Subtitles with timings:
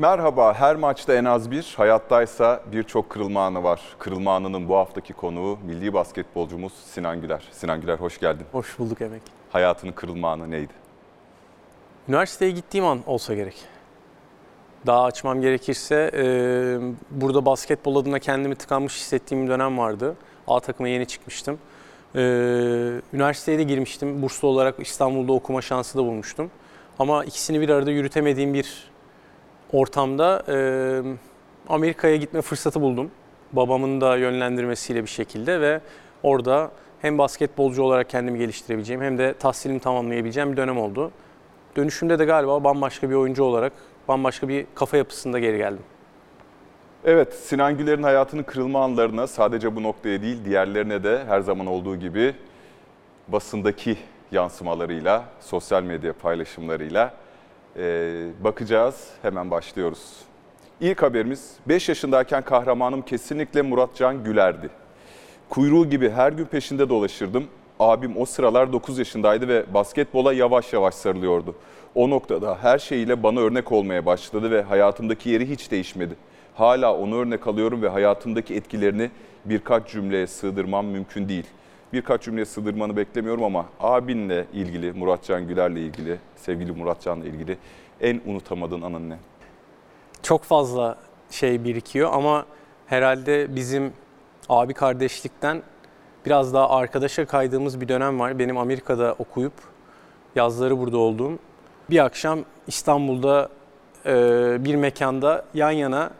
[0.00, 3.80] Merhaba, her maçta en az bir, hayattaysa birçok kırılma anı var.
[3.98, 7.48] Kırılma anının bu haftaki konuğu milli basketbolcumuz Sinan Güler.
[7.52, 8.46] Sinan Güler hoş geldin.
[8.52, 9.22] Hoş bulduk Emek.
[9.50, 10.72] Hayatının kırılma anı neydi?
[12.08, 13.54] Üniversiteye gittiğim an olsa gerek.
[14.86, 16.24] Daha açmam gerekirse e,
[17.10, 20.16] burada basketbol adına kendimi tıkanmış hissettiğim bir dönem vardı.
[20.48, 21.58] A takıma yeni çıkmıştım.
[22.14, 22.20] E,
[23.12, 24.22] üniversiteye de girmiştim.
[24.22, 26.50] Burslu olarak İstanbul'da okuma şansı da bulmuştum.
[26.98, 28.89] Ama ikisini bir arada yürütemediğim bir
[29.72, 30.56] ortamda e,
[31.68, 33.10] Amerika'ya gitme fırsatı buldum.
[33.52, 35.80] Babamın da yönlendirmesiyle bir şekilde ve
[36.22, 36.70] orada
[37.00, 41.10] hem basketbolcu olarak kendimi geliştirebileceğim hem de tahsilimi tamamlayabileceğim bir dönem oldu.
[41.76, 43.72] Dönüşümde de galiba bambaşka bir oyuncu olarak
[44.08, 45.82] bambaşka bir kafa yapısında geri geldim.
[47.04, 51.96] Evet, Sinan Güler'in hayatının kırılma anlarına sadece bu noktaya değil diğerlerine de her zaman olduğu
[51.96, 52.34] gibi
[53.28, 53.96] basındaki
[54.32, 57.14] yansımalarıyla, sosyal medya paylaşımlarıyla
[57.76, 57.82] e,
[58.44, 59.08] bakacağız.
[59.22, 60.16] Hemen başlıyoruz.
[60.80, 64.70] İlk haberimiz 5 yaşındayken kahramanım kesinlikle Muratcan Güler'di.
[65.48, 67.44] Kuyruğu gibi her gün peşinde dolaşırdım.
[67.80, 71.54] Abim o sıralar 9 yaşındaydı ve basketbola yavaş yavaş sarılıyordu.
[71.94, 76.14] O noktada her şeyiyle bana örnek olmaya başladı ve hayatımdaki yeri hiç değişmedi.
[76.54, 79.10] Hala onu örnek alıyorum ve hayatımdaki etkilerini
[79.44, 81.46] birkaç cümleye sığdırmam mümkün değil.
[81.92, 87.58] Birkaç cümleye sığdırmanı beklemiyorum ama abinle ilgili, Muratcan Güler'le ilgili, sevgili Muratcan'la ilgili
[88.00, 89.16] en unutamadığın anın ne?
[90.22, 90.96] Çok fazla
[91.30, 92.46] şey birikiyor ama
[92.86, 93.92] herhalde bizim
[94.48, 95.62] abi kardeşlikten
[96.26, 98.38] biraz daha arkadaşa kaydığımız bir dönem var.
[98.38, 99.52] Benim Amerika'da okuyup
[100.36, 101.38] yazları burada olduğum.
[101.90, 103.48] Bir akşam İstanbul'da
[104.06, 104.14] e,
[104.64, 106.10] bir mekanda yan yana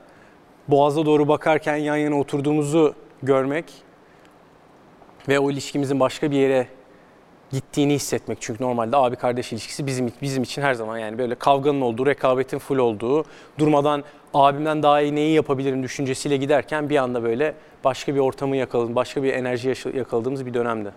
[0.69, 3.65] Boğaz'a doğru bakarken yan yana oturduğumuzu görmek
[5.29, 6.67] ve o ilişkimizin başka bir yere
[7.53, 8.39] gittiğini hissetmek.
[8.41, 12.59] Çünkü normalde abi kardeş ilişkisi bizim bizim için her zaman yani böyle kavganın olduğu, rekabetin
[12.59, 13.25] full olduğu,
[13.59, 14.05] durmadan
[14.35, 17.55] abimden daha iyi neyi yapabilirim düşüncesiyle giderken bir anda böyle
[17.85, 20.93] başka bir ortamı yakaladım, başka bir enerji yakaladığımız bir dönemdi.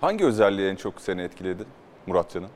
[0.00, 1.64] Hangi özelliği en çok seni etkiledi
[2.06, 2.48] Muratcan'ın?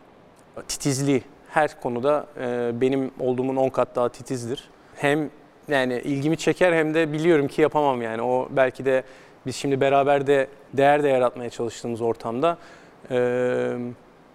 [0.69, 1.23] Titizliği.
[1.51, 4.71] Her konuda e, benim olduğumun 10 kat daha titizdir.
[4.97, 5.31] Hem
[5.69, 8.23] yani ilgimi çeker hem de biliyorum ki yapamam yani.
[8.23, 9.03] O belki de
[9.49, 12.59] biz şimdi beraber de değer de yaratmaya çalıştığımız ortamda
[13.11, 13.79] e,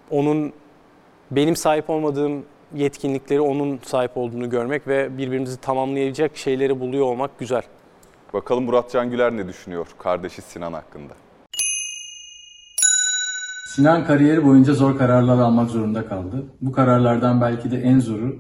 [0.10, 0.54] onun
[1.32, 7.62] benim sahip olmadığım yetkinlikleri onun sahip olduğunu görmek ve birbirimizi tamamlayacak şeyleri buluyor olmak güzel.
[8.34, 11.14] Bakalım Muratcan Güler ne düşünüyor kardeşi Sinan hakkında?
[13.76, 16.46] Sinan kariyeri boyunca zor kararlar almak zorunda kaldı.
[16.62, 18.36] Bu kararlardan belki de en zoru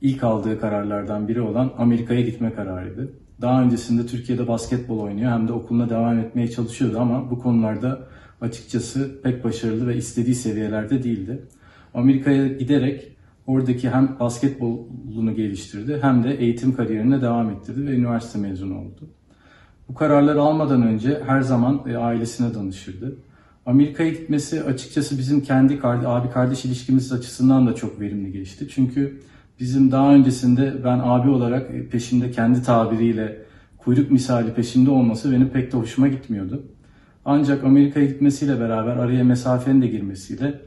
[0.00, 3.12] ilk aldığı kararlardan biri olan Amerika'ya gitme kararıydı.
[3.40, 8.00] Daha öncesinde Türkiye'de basketbol oynuyor hem de okuluna devam etmeye çalışıyordu ama bu konularda
[8.40, 11.42] açıkçası pek başarılı ve istediği seviyelerde değildi.
[11.94, 13.16] Amerika'ya giderek
[13.46, 19.08] oradaki hem basketbolunu geliştirdi hem de eğitim kariyerine devam ettirdi ve üniversite mezunu oldu.
[19.88, 23.16] Bu kararları almadan önce her zaman e, ailesine danışırdı.
[23.66, 28.68] Amerika'ya gitmesi açıkçası bizim kendi abi kardeş ilişkimiz açısından da çok verimli geçti.
[28.70, 29.20] Çünkü
[29.60, 33.42] bizim daha öncesinde ben abi olarak peşinde kendi tabiriyle
[33.78, 36.62] kuyruk misali peşinde olması benim pek de hoşuma gitmiyordu.
[37.24, 40.60] Ancak Amerika'ya gitmesiyle beraber araya mesafenin de girmesiyle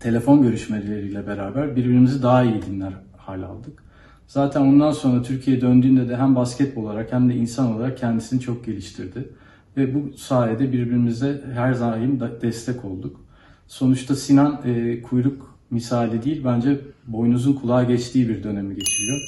[0.00, 3.82] telefon görüşmeleriyle beraber birbirimizi daha iyi dinler hal aldık.
[4.26, 8.66] Zaten ondan sonra Türkiye'ye döndüğünde de hem basketbol olarak hem de insan olarak kendisini çok
[8.66, 9.28] geliştirdi.
[9.76, 13.20] Ve bu sayede birbirimize her zaman destek olduk.
[13.66, 19.18] Sonuçta Sinan e, kuyruk misali değil bence boynuzun kulağa geçtiği bir dönemi geçiriyor.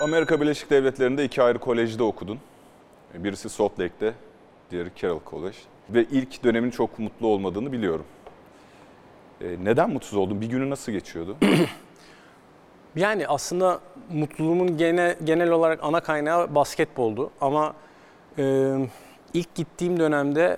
[0.00, 2.38] Amerika Birleşik Devletleri'nde iki ayrı kolejde okudun.
[3.14, 4.14] Birisi Salt Lake'de,
[4.70, 5.56] diğeri Carroll College.
[5.90, 8.04] Ve ilk dönemin çok mutlu olmadığını biliyorum.
[9.40, 10.40] E, neden mutsuz oldun?
[10.40, 11.36] Bir günü nasıl geçiyordu?
[12.96, 13.80] yani aslında
[14.12, 17.30] mutluluğumun genel, genel olarak ana kaynağı basketboldu.
[17.40, 17.74] Ama
[18.38, 18.74] e,
[19.34, 20.56] ilk gittiğim dönemde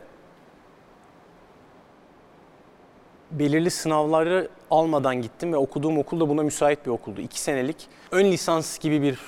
[3.38, 7.20] belirli sınavları almadan gittim ve okuduğum okul da buna müsait bir okuldu.
[7.20, 7.76] İki senelik
[8.10, 9.18] ön lisans gibi bir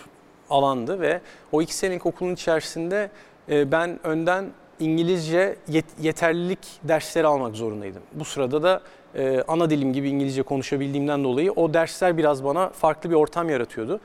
[0.51, 1.21] alandı ve
[1.53, 3.11] o iki senelik okulun içerisinde
[3.49, 4.45] e, ben önden
[4.81, 5.57] İngilizce
[6.01, 8.03] yeterlilik dersleri almak zorundaydım.
[8.13, 8.83] Bu sırada da
[9.15, 14.01] e, ana dilim gibi İngilizce konuşabildiğimden dolayı o dersler biraz bana farklı bir ortam yaratıyordu.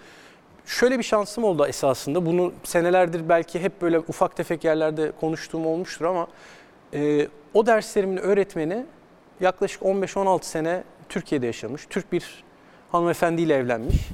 [0.65, 2.25] Şöyle bir şansım oldu esasında.
[2.25, 6.27] Bunu senelerdir belki hep böyle ufak tefek yerlerde konuştuğum olmuştur ama
[6.93, 8.85] e, o derslerimin öğretmeni
[9.43, 11.85] yaklaşık 15-16 sene Türkiye'de yaşamış.
[11.89, 12.43] Türk bir
[12.91, 14.09] hanımefendiyle evlenmiş.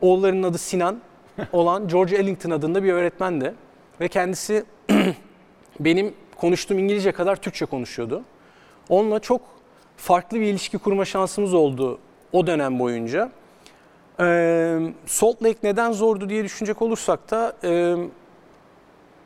[0.00, 1.00] Oğullarının adı Sinan
[1.52, 3.54] olan George Ellington adında bir öğretmen de.
[4.00, 4.64] Ve kendisi
[5.80, 8.22] benim konuştuğum İngilizce kadar Türkçe konuşuyordu.
[8.88, 9.40] Onunla çok
[9.96, 11.98] farklı bir ilişki kurma şansımız oldu
[12.32, 13.32] o dönem boyunca.
[14.20, 17.96] Ee, Salt Lake neden zordu diye düşünecek olursak da e,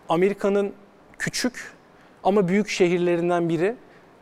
[0.08, 0.72] Amerika'nın
[1.18, 1.72] küçük
[2.24, 3.76] ama büyük şehirlerinden biri.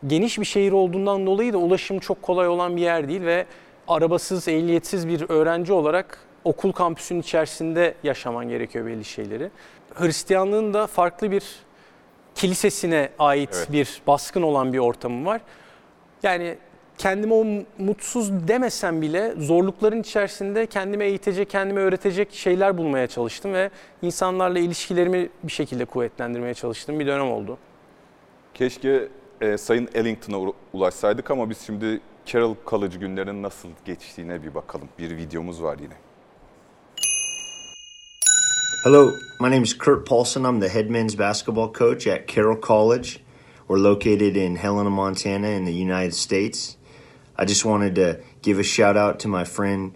[0.07, 3.45] Geniş bir şehir olduğundan dolayı da ulaşım çok kolay olan bir yer değil ve
[3.87, 9.49] arabasız, ehliyetsiz bir öğrenci olarak okul kampüsünün içerisinde yaşaman gerekiyor belli şeyleri.
[9.93, 11.43] Hristiyanlığın da farklı bir
[12.35, 13.71] kilisesine ait Evet.
[13.71, 15.41] bir baskın olan bir ortamı var.
[16.23, 16.57] Yani
[16.97, 17.45] kendime o
[17.83, 23.69] mutsuz demesem bile zorlukların içerisinde kendime eğitecek, kendime öğretecek şeyler bulmaya çalıştım ve
[24.01, 27.57] insanlarla ilişkilerimi bir şekilde kuvvetlendirmeye çalıştığım bir dönem oldu.
[28.53, 29.07] Keşke
[29.41, 32.01] e, Sayın Ellington'a ulaşsaydık ama biz şimdi
[32.99, 34.89] günlerinin nasıl geçtiğine bir bakalım.
[34.99, 35.93] Bir videomuz var yine.
[38.83, 40.43] Hello, my name is Kurt Paulson.
[40.43, 43.19] I'm the head men's basketball coach at Carroll College.
[43.67, 46.77] We're located in Helena, Montana, in the United States.
[47.35, 49.95] I just wanted to give a shout out to my friend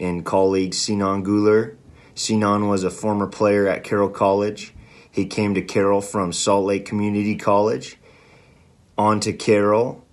[0.00, 1.76] and colleague Sinan Guler.
[2.14, 4.72] Sinan was a former player at Carroll College.
[5.10, 7.98] He came to Carroll from Salt Lake Community College,
[9.00, 10.04] on to Carroll,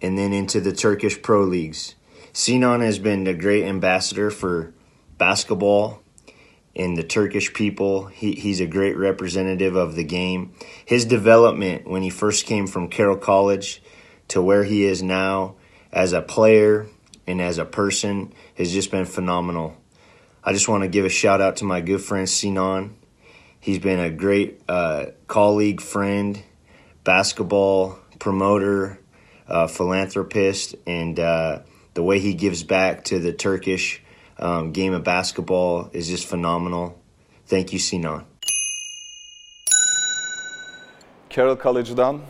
[0.00, 1.94] and then into the Turkish Pro Leagues.
[2.32, 4.74] Sinan has been a great ambassador for
[5.16, 6.02] basketball
[6.74, 8.06] and the Turkish people.
[8.06, 10.54] He, he's a great representative of the game.
[10.84, 13.80] His development when he first came from Carroll College
[14.28, 15.54] to where he is now
[15.92, 16.88] as a player
[17.28, 19.76] and as a person has just been phenomenal.
[20.42, 22.96] I just want to give a shout out to my good friend Sinan.
[23.60, 26.42] He's been a great uh, colleague, friend,
[27.04, 28.98] basketball promoter,
[29.48, 31.58] uh, philanthropist, and uh,
[31.94, 34.02] the way he gives back to the Turkish
[34.38, 36.94] um, game of basketball is just phenomenal.
[37.46, 38.24] Thank you, Sinan.
[41.30, 42.20] Carroll College'dan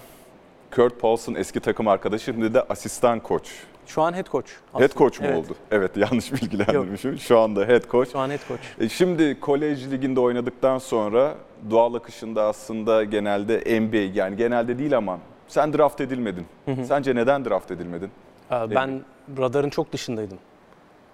[0.70, 3.48] Kurt Paulson eski takım arkadaşı şimdi de asistan koç.
[3.86, 4.46] Şu an head coach.
[4.72, 4.88] Head aslında.
[4.98, 5.54] coach mu Evet, oldu?
[5.70, 7.18] Evet yanlış bilgilendirmişim.
[7.18, 8.12] Şu anda head coach.
[8.12, 8.60] Şu an head coach.
[8.80, 11.34] E, Şimdi kolej liginde oynadıktan sonra
[11.70, 15.18] doğal akışında aslında genelde NBA yani genelde değil ama
[15.52, 16.46] sen draft edilmedin.
[16.88, 18.10] Sence neden draft edilmedin?
[18.50, 19.00] Ee, Ben
[19.38, 20.38] radarın çok dışındaydım.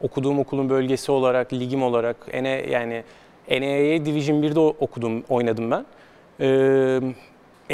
[0.01, 3.03] Okuduğum okulun bölgesi olarak, ligim olarak, NE, yani
[3.51, 5.87] NAIA Division 1'de o- okudum, oynadım ben.
[6.41, 7.01] Ee,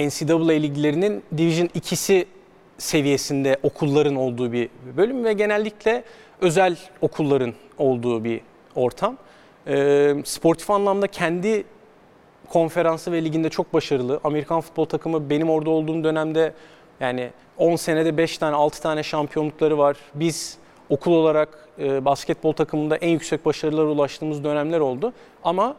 [0.06, 2.24] NCAA liglerinin Division 2'si
[2.78, 6.04] seviyesinde okulların olduğu bir bölüm ve genellikle
[6.40, 8.40] özel okulların olduğu bir
[8.74, 9.16] ortam.
[9.66, 11.64] Ee, sportif anlamda kendi
[12.48, 14.20] konferansı ve liginde çok başarılı.
[14.24, 16.52] Amerikan futbol takımı benim orada olduğum dönemde
[17.00, 19.96] yani 10 senede 5 tane 6 tane şampiyonlukları var.
[20.14, 20.58] Biz
[20.88, 25.12] okul olarak e, basketbol takımında en yüksek başarılara ulaştığımız dönemler oldu.
[25.44, 25.76] Ama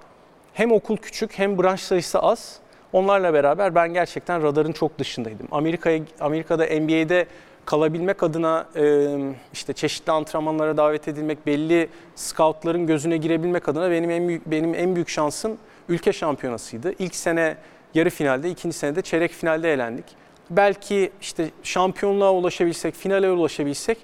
[0.54, 2.60] hem okul küçük hem branş sayısı az.
[2.94, 5.48] Onlarla beraber ben gerçekten radarın çok dışındaydım.
[5.52, 7.26] Amerika'ya Amerika'da NBA'de
[7.66, 9.08] kalabilmek adına e,
[9.54, 14.96] işte çeşitli antrenmanlara davet edilmek, belli scoutların gözüne girebilmek adına benim en büyük benim en
[14.96, 15.58] büyük şansım
[15.90, 16.94] ülke şampiyonasıydı.
[17.00, 17.58] İlk sene
[17.94, 20.06] yarı finalde, ikinci sene de çeyrek finalde elendik.
[20.50, 23.98] Belki işte şampiyonluğa ulaşabilsek, finale ulaşabilsek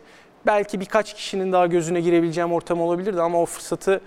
[0.45, 4.01] belki birkaç kişinin daha gözüne girebileceğim ortam olabilirdi ama o fırsatı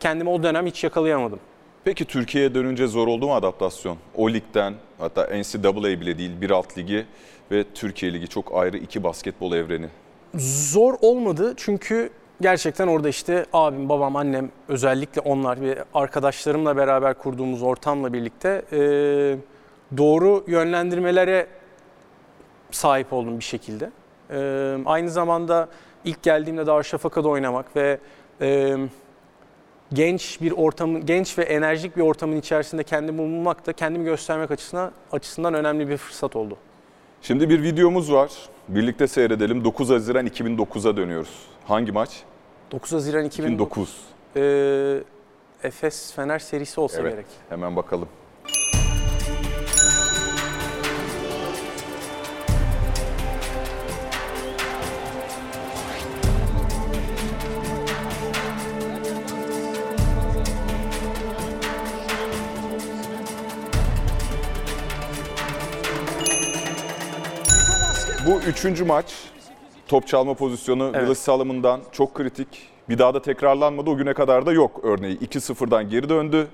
[0.00, 1.40] kendime o dönem hiç yakalayamadım.
[1.84, 3.96] Peki Türkiye'ye dönünce zor oldu mu adaptasyon?
[4.14, 7.06] O ligden hatta NCAA bile değil bir alt ligi
[7.50, 9.88] ve Türkiye Ligi çok ayrı iki basketbol evreni.
[10.34, 12.10] Zor olmadı çünkü
[12.40, 18.78] gerçekten orada işte abim, babam, annem özellikle onlar ve arkadaşlarımla beraber kurduğumuz ortamla birlikte e,
[19.96, 21.46] doğru yönlendirmelere
[22.70, 23.90] sahip oldum bir şekilde.
[24.30, 25.68] E, aynı zamanda
[26.04, 27.98] ilk geldiğimde Darüşşafaka'da oynamak ve
[28.40, 28.76] e,
[29.92, 34.92] genç bir ortamın, genç ve enerjik bir ortamın içerisinde kendimi bulmak da kendimi göstermek açısından,
[35.12, 36.56] açısından önemli bir fırsat oldu.
[37.22, 38.30] Şimdi bir videomuz var.
[38.68, 39.64] Birlikte seyredelim.
[39.64, 41.46] 9 Haziran 2009'a dönüyoruz.
[41.64, 42.22] Hangi maç?
[42.72, 43.88] 9 Haziran 2009.
[43.88, 43.96] 2009.
[44.36, 47.12] Ee, Efes Fener serisi olsa Evet.
[47.12, 47.26] gerek.
[47.48, 48.08] Hemen bakalım.
[68.28, 69.14] Bu üçüncü maç.
[69.86, 70.94] Top çalma pozisyonu Evet.
[70.94, 72.68] Willis Salomon'dan çok kritik.
[72.88, 73.90] Bir daha da tekrarlanmadı.
[73.90, 75.18] O güne kadar da yok örneği.
[75.18, 76.48] 2-0'dan geri döndü.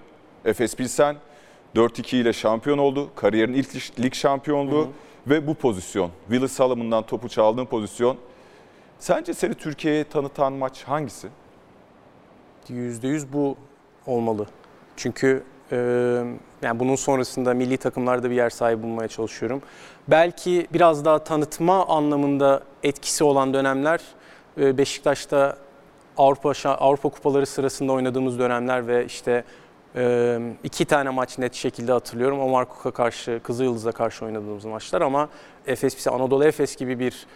[0.45, 1.17] Efes Pilsen
[1.75, 3.11] 4-2 ile şampiyon oldu.
[3.17, 4.89] Kariyerin ilk lig- şampiyonluğu
[5.27, 6.11] ve bu pozisyon.
[6.29, 8.17] Willis Salomon'dan topu çaldığın pozisyon.
[8.99, 11.29] Sence seni Türkiye'ye tanıtan maç hangisi?
[12.69, 13.57] %100 bu
[14.07, 14.47] olmalı.
[14.97, 15.45] Çünkü
[16.63, 19.63] yani bunun sonrasında milli takımlarda bir yer sahibi bulmaya çalışıyorum.
[20.09, 24.01] Belki biraz daha tanıtma anlamında etkisi olan dönemler
[24.57, 25.57] Beşiktaş'ta
[26.17, 29.45] Avrupa Avrupa kupaları sırasında oynadığımız dönemler ve işte
[30.65, 32.41] iki tane maç net şekilde hatırlıyorum.
[32.41, 35.29] Omar Kuk'a karşı, Kızılyıldız'a karşı oynadığımız maçlar ama
[35.67, 37.27] Efes, Anadolu Efes gibi bir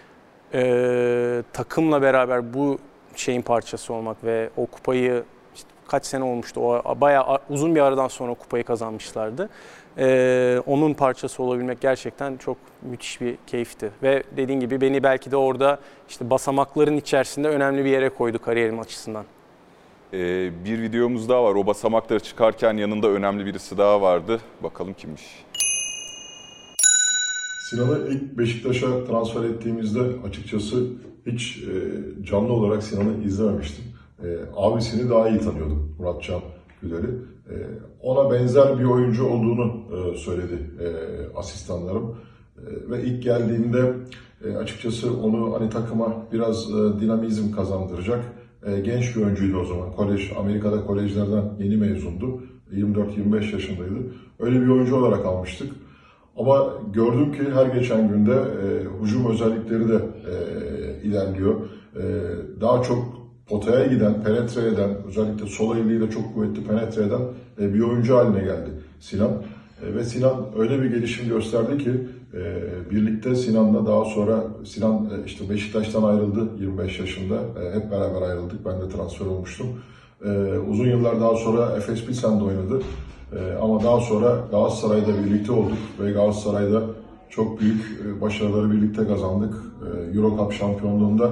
[1.52, 2.78] takımla beraber bu
[3.16, 5.25] şeyin parçası olmak ve o kupayı
[5.88, 9.49] kaç sene olmuştu, o bayağı uzun bir aradan sonra kupayı kazanmışlardı.
[9.99, 13.90] E, onun parçası olabilmek gerçekten çok müthiş bir keyifti.
[14.02, 15.78] Ve dediğin gibi beni belki de orada
[16.09, 19.25] işte basamakların içerisinde önemli bir yere koydu kariyerim açısından.
[20.12, 21.54] Ee, bir videomuz daha var.
[21.54, 24.40] O basamakları çıkarken yanında önemli birisi daha vardı.
[24.62, 25.23] Bakalım kimmiş?
[27.71, 30.87] Sinan'ı ilk Beşiktaş'a transfer ettiğimizde açıkçası
[31.26, 33.85] hiç e, canlı olarak Sinan'ı izlememiştim.
[34.25, 36.41] E, abisini daha iyi tanıyordum Muratcan
[36.83, 37.07] Güler'i.
[37.51, 37.55] E,
[38.03, 40.89] ona benzer bir oyuncu olduğunu e, söyledi e,
[41.37, 42.17] asistanlarım.
[42.59, 43.95] E, ve ilk geldiğimde
[44.45, 48.25] e, açıkçası onu hani takıma biraz e, dinamizm kazandıracak
[48.67, 49.93] e, genç bir oyuncuydu o zaman.
[49.93, 52.43] Kolej, Amerika'da kolejlerden yeni mezundu.
[52.73, 53.95] 24-25 yaşındaydı.
[54.39, 55.73] Öyle bir oyuncu olarak almıştık.
[56.37, 60.35] Ama gördüm ki her geçen günde e, hücum özellikleri de e,
[61.03, 61.55] ilerliyor.
[61.97, 62.03] E,
[62.61, 63.18] daha çok
[63.49, 67.21] potaya giden, penetre eden, özellikle sol eliyle çok kuvvetli penetre eden
[67.61, 69.31] e, bir oyuncu haline geldi Sinan.
[69.83, 71.90] E, ve Sinan öyle bir gelişim gösterdi ki
[72.35, 72.40] e,
[72.90, 77.35] birlikte Sinan'la daha sonra Sinan işte Beşiktaş'tan ayrıldı 25 yaşında.
[77.75, 78.67] Hep beraber ayrıldık.
[78.67, 79.67] Ben de transfer olmuştum.
[80.71, 82.83] Uzun yıllar daha sonra Efes Pilsen'de oynadı.
[83.62, 86.83] Ama daha sonra Galatasaray'da birlikte olduk ve Galatasaray'da
[87.31, 89.55] çok büyük başarıları birlikte kazandık.
[90.14, 91.31] Euro Cup şampiyonluğunda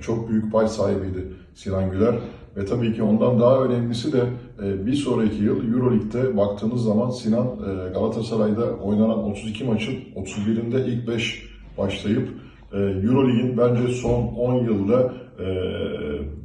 [0.00, 2.14] çok büyük pay sahibiydi Sinan Güler.
[2.56, 4.22] Ve tabii ki ondan daha önemlisi de
[4.62, 10.86] e, bir sonraki yıl Euro Lig'de baktığınız zaman Sinan e, Galatasaray'da oynanan 32 maçın 31'inde
[10.86, 11.48] ilk 5
[11.78, 12.28] başlayıp
[12.72, 15.46] e, Euro Lig'in bence son 10 yılda e,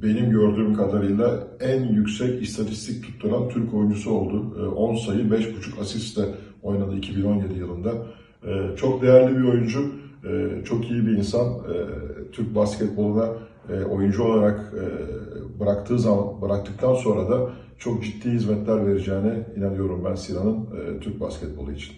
[0.04, 4.56] benim gördüğüm kadarıyla en yüksek istatistik tutturan Türk oyuncusu oldu.
[4.60, 6.24] E, 10 sayı, 5.5 asistle
[6.64, 7.92] oynadı 2017 yılında.
[8.48, 9.92] E, çok değerli bir oyuncu,
[10.26, 11.48] e, çok iyi bir insan.
[12.34, 13.30] E, Türk basketboluna
[13.70, 20.16] e, oyuncu olarak e, bıraktığı zaman bıraktıktan sonra da çok ciddi hizmetler vereceğine inanıyorum ben
[20.16, 21.96] Sinan'ın e, Türk basketbolu için.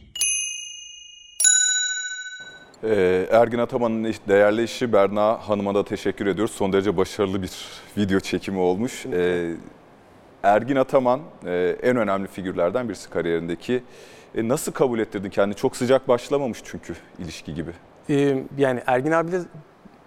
[2.84, 6.54] Ee, Ergin Ataman'ın değerli eşi Berna Hanım'a da teşekkür ediyoruz.
[6.56, 7.52] Son derece başarılı bir
[7.98, 9.06] video çekimi olmuş.
[9.06, 9.54] Ee,
[10.44, 13.84] Ergin Ataman e, en önemli figürlerden birisi kariyerindeki.
[14.36, 15.56] E, nasıl kabul ettirdin kendini?
[15.56, 17.72] Çok sıcak başlamamış çünkü ilişki gibi.
[18.58, 19.40] Yani Ergin abi de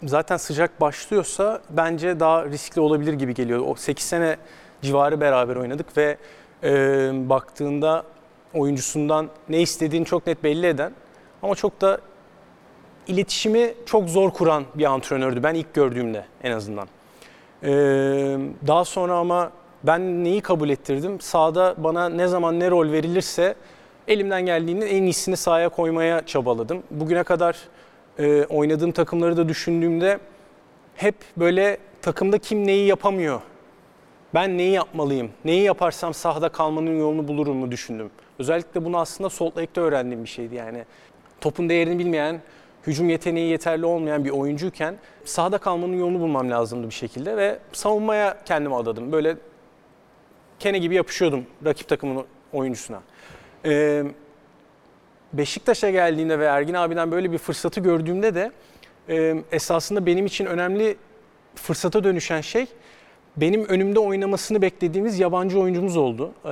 [0.02, 3.62] zaten sıcak başlıyorsa bence daha riskli olabilir gibi geliyor.
[3.66, 4.36] O 8 sene
[4.82, 6.16] civarı beraber oynadık ve
[6.64, 6.70] e,
[7.28, 8.04] baktığında
[8.54, 10.92] oyuncusundan ne istediğini çok net belli eden
[11.42, 11.98] ama çok da
[13.06, 16.88] iletişimi çok zor kuran bir antrenördü ben ilk gördüğümde en azından.
[17.62, 17.68] Ee,
[18.66, 19.50] daha sonra ama
[19.84, 21.20] ben neyi kabul ettirdim?
[21.20, 23.54] Sahada bana ne zaman ne rol verilirse
[24.08, 26.82] elimden geldiğinin en iyisini sahaya koymaya çabaladım.
[26.90, 27.56] Bugüne kadar
[28.18, 30.18] e, oynadığım takımları da düşündüğümde
[30.94, 33.40] hep böyle takımda kim neyi yapamıyor,
[34.34, 38.10] ben neyi yapmalıyım, neyi yaparsam sahada kalmanın yolunu bulurum mu düşündüm.
[38.38, 40.84] Özellikle bunu aslında Salt Lake'de öğrendiğim bir şeydi yani.
[41.40, 42.40] Topun değerini bilmeyen,
[42.86, 44.94] hücum yeteneği yeterli olmayan bir oyuncuyken
[45.24, 49.12] sahada kalmanın yolunu bulmam lazımdı bir şekilde ve savunmaya kendimi adadım.
[49.12, 49.36] Böyle
[50.58, 53.00] kene gibi yapışıyordum rakip takımın oyuncusuna.
[53.64, 54.04] Ee,
[55.32, 58.52] Beşiktaş'a geldiğimde ve Ergin abiden böyle bir fırsatı gördüğümde de
[59.08, 60.96] e, esasında benim için önemli
[61.54, 62.66] fırsata dönüşen şey
[63.36, 66.32] benim önümde oynamasını beklediğimiz yabancı oyuncumuz oldu.
[66.44, 66.48] E,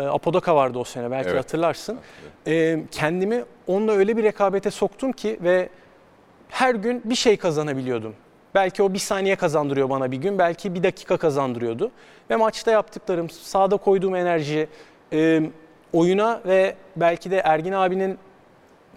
[0.54, 1.38] vardı o sene belki Evet.
[1.38, 1.98] hatırlarsın.
[2.46, 5.68] E, kendimi onunla öyle bir rekabete soktum ki ve
[6.48, 8.14] her gün bir şey kazanabiliyordum.
[8.54, 11.90] Belki o bir saniye kazandırıyor bana bir gün, belki bir dakika kazandırıyordu.
[12.30, 14.68] Ve maçta yaptıklarım, sahada koyduğum enerji,
[15.12, 15.42] e,
[15.92, 18.18] oyuna ve belki de Ergin abinin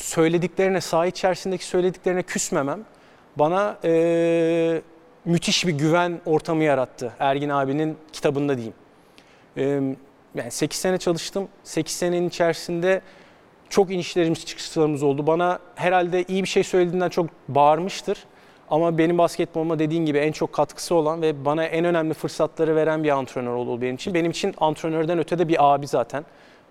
[0.01, 2.85] söylediklerine, saha içerisindeki söylediklerine küsmemem
[3.35, 4.81] bana e,
[5.25, 7.13] müthiş bir güven ortamı yarattı.
[7.19, 8.73] Ergin abinin kitabında diyeyim.
[9.57, 9.63] E,
[10.35, 11.47] yani 8 sene çalıştım.
[11.63, 13.01] 8 senenin içerisinde
[13.69, 15.27] çok inişlerimiz çıkışlarımız oldu.
[15.27, 18.25] Bana herhalde iyi bir şey söylediğinden çok bağırmıştır.
[18.69, 23.03] Ama benim basketboluma dediğin gibi en çok katkısı olan ve bana en önemli fırsatları veren
[23.03, 24.13] bir antrenör oldu benim için.
[24.13, 26.25] Benim için antrenörden öte de bir abi zaten.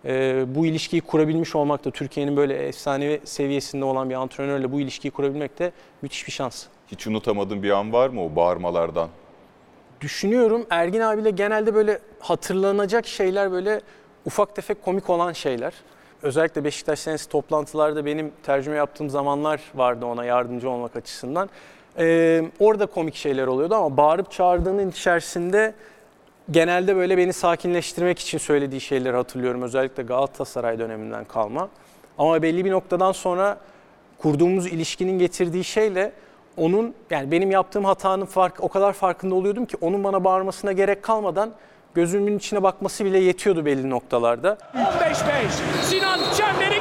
[0.04, 5.10] Ee, bu ilişkiyi kurabilmiş olmak da Türkiye'nin böyle efsanevi seviyesinde olan bir antrenörle bu ilişkiyi
[5.10, 6.64] kurabilmek de müthiş bir şans.
[6.88, 9.08] Hiç unutamadığın bir an var mı o bağırmalardan?
[10.00, 13.80] Düşünüyorum Ergin abiyle genelde böyle hatırlanacak şeyler böyle
[14.26, 15.72] ufak tefek komik olan şeyler.
[16.22, 21.50] Özellikle Beşiktaş senesi toplantılarda benim tercüme yaptığım zamanlar vardı ona yardımcı olmak açısından.
[21.98, 25.74] Ee, orada komik şeyler oluyordu ama bağırıp çağırdığının içerisinde
[26.50, 29.62] genelde böyle beni sakinleştirmek için söylediği şeyleri hatırlıyorum.
[29.62, 31.68] Özellikle Galatasaray döneminden kalma.
[32.18, 33.58] Ama belli bir noktadan sonra
[34.18, 36.12] kurduğumuz ilişkinin getirdiği şeyle
[36.56, 41.02] onun yani benim yaptığım hatanın fark o kadar farkında oluyordum ki onun bana bağırmasına gerek
[41.02, 41.50] kalmadan
[41.94, 44.58] gözümün içine bakması bile yetiyordu belli noktalarda.
[44.74, 45.14] 15-5.
[45.82, 46.77] Sinan çembere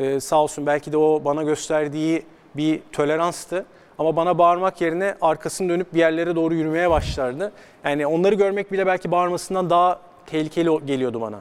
[0.00, 2.22] Ee, sağ olsun belki de o bana gösterdiği
[2.56, 3.66] bir toleranstı.
[3.98, 7.52] Ama bana bağırmak yerine arkasını dönüp bir yerlere doğru yürümeye başlardı.
[7.84, 11.40] Yani onları görmek bile belki bağırmasından daha tehlikeli geliyordu bana.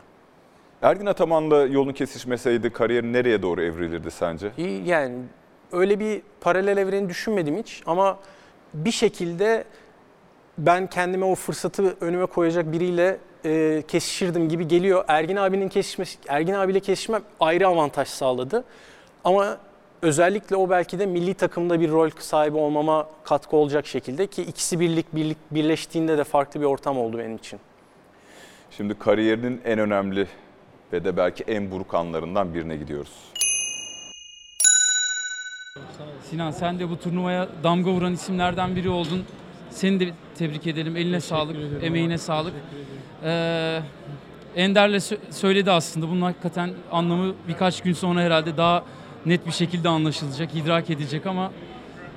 [0.81, 4.51] Ergin Ataman'la yolun kesişmeseydi kariyerin nereye doğru evrilirdi sence?
[4.85, 5.15] Yani
[5.71, 8.17] öyle bir paralel evreni düşünmedim hiç ama
[8.73, 9.63] bir şekilde
[10.57, 15.05] ben kendime o fırsatı önüme koyacak biriyle e, kesişirdim gibi geliyor.
[15.07, 18.63] Ergin abinin kesişmesi, Ergin abiyle kesişmem ayrı avantaj sağladı.
[19.23, 19.57] Ama
[20.01, 24.79] özellikle o belki de milli takımda bir rol sahibi olmama katkı olacak şekilde ki ikisi
[24.79, 27.59] birlik, birlik birleştiğinde de farklı bir ortam oldu benim için.
[28.71, 30.27] Şimdi kariyerinin en önemli
[30.93, 33.13] ve de belki en buruk anlarından birine gidiyoruz.
[36.29, 39.25] Sinan sen de bu turnuvaya damga vuran isimlerden biri oldun.
[39.69, 40.97] Seni de tebrik edelim.
[40.97, 42.53] Eline sağlık, emeğine sağlık.
[43.23, 43.79] Ee,
[44.55, 46.09] Ender'le sö- söyledi aslında.
[46.09, 48.83] Bunun hakikaten anlamı birkaç gün sonra herhalde daha
[49.25, 51.51] net bir şekilde anlaşılacak, idrak edilecek ama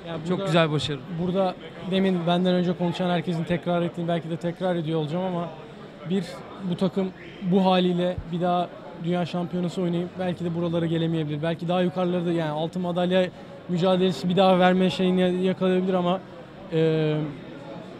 [0.08, 0.98] Ya çok burada- güzel başarı.
[1.22, 1.54] Burada
[1.90, 5.48] demin benden önce konuşan herkesin tekrar ettiğini belki de tekrar ediyor olacağım ama
[6.10, 6.24] bir
[6.70, 7.08] bu takım
[7.42, 8.68] bu haliyle bir daha
[9.04, 11.42] dünya şampiyonası oynayıp belki de buralara gelemeyebilir.
[11.42, 13.26] Belki daha yukarıları da yani altın madalya
[13.68, 16.20] mücadelesi bir daha verme şeyini yakalayabilir ama
[16.72, 17.14] e,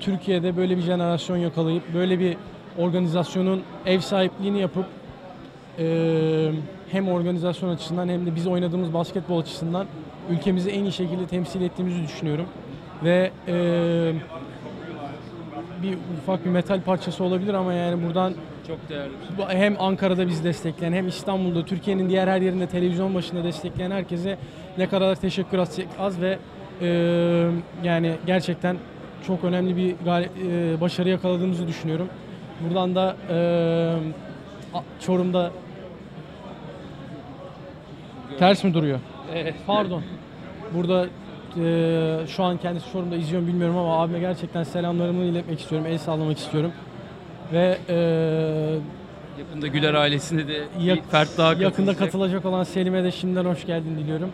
[0.01, 2.37] Türkiye'de böyle bir jenerasyon yakalayıp böyle bir
[2.79, 4.87] organizasyonun ev sahipliğini yapıp
[5.79, 6.53] e,
[6.91, 9.87] hem organizasyon açısından hem de biz oynadığımız basketbol açısından
[10.31, 12.47] ülkemizi en iyi şekilde temsil ettiğimizi düşünüyorum.
[13.05, 13.55] Ve e,
[15.83, 18.35] bir ufak bir metal parçası olabilir ama yani buradan
[18.67, 19.13] Çok değerli.
[19.49, 24.39] hem Ankara'da bizi destekleyen hem İstanbul'da Türkiye'nin diğer her yerinde televizyon başında destekleyen herkese
[24.79, 25.59] ne kadar teşekkür
[25.99, 26.39] az ve
[26.81, 26.89] e,
[27.85, 28.77] yani gerçekten
[29.27, 32.09] çok önemli bir e, başarı yakaladığımızı düşünüyorum.
[32.61, 33.37] Buradan da e,
[35.07, 35.51] Çorum'da
[38.39, 38.99] ters mi duruyor?
[39.67, 40.03] Pardon.
[40.75, 41.07] Burada
[41.65, 46.39] e, şu an kendisi Çorum'da izliyorum bilmiyorum ama abime gerçekten selamlarımı iletmek istiyorum, el sallamak
[46.39, 46.73] istiyorum.
[47.53, 47.95] Ve e,
[49.39, 51.99] Yakında Güler ailesine de yak- bir fert daha yakında katılacak.
[51.99, 54.33] katılacak olan Selim'e de şimdiden hoş geldin diliyorum.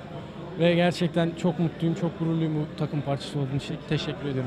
[0.58, 3.76] Ve gerçekten çok mutluyum, çok gururluyum bu takım parçası olduğum için.
[3.88, 4.46] Teşekkür ederim.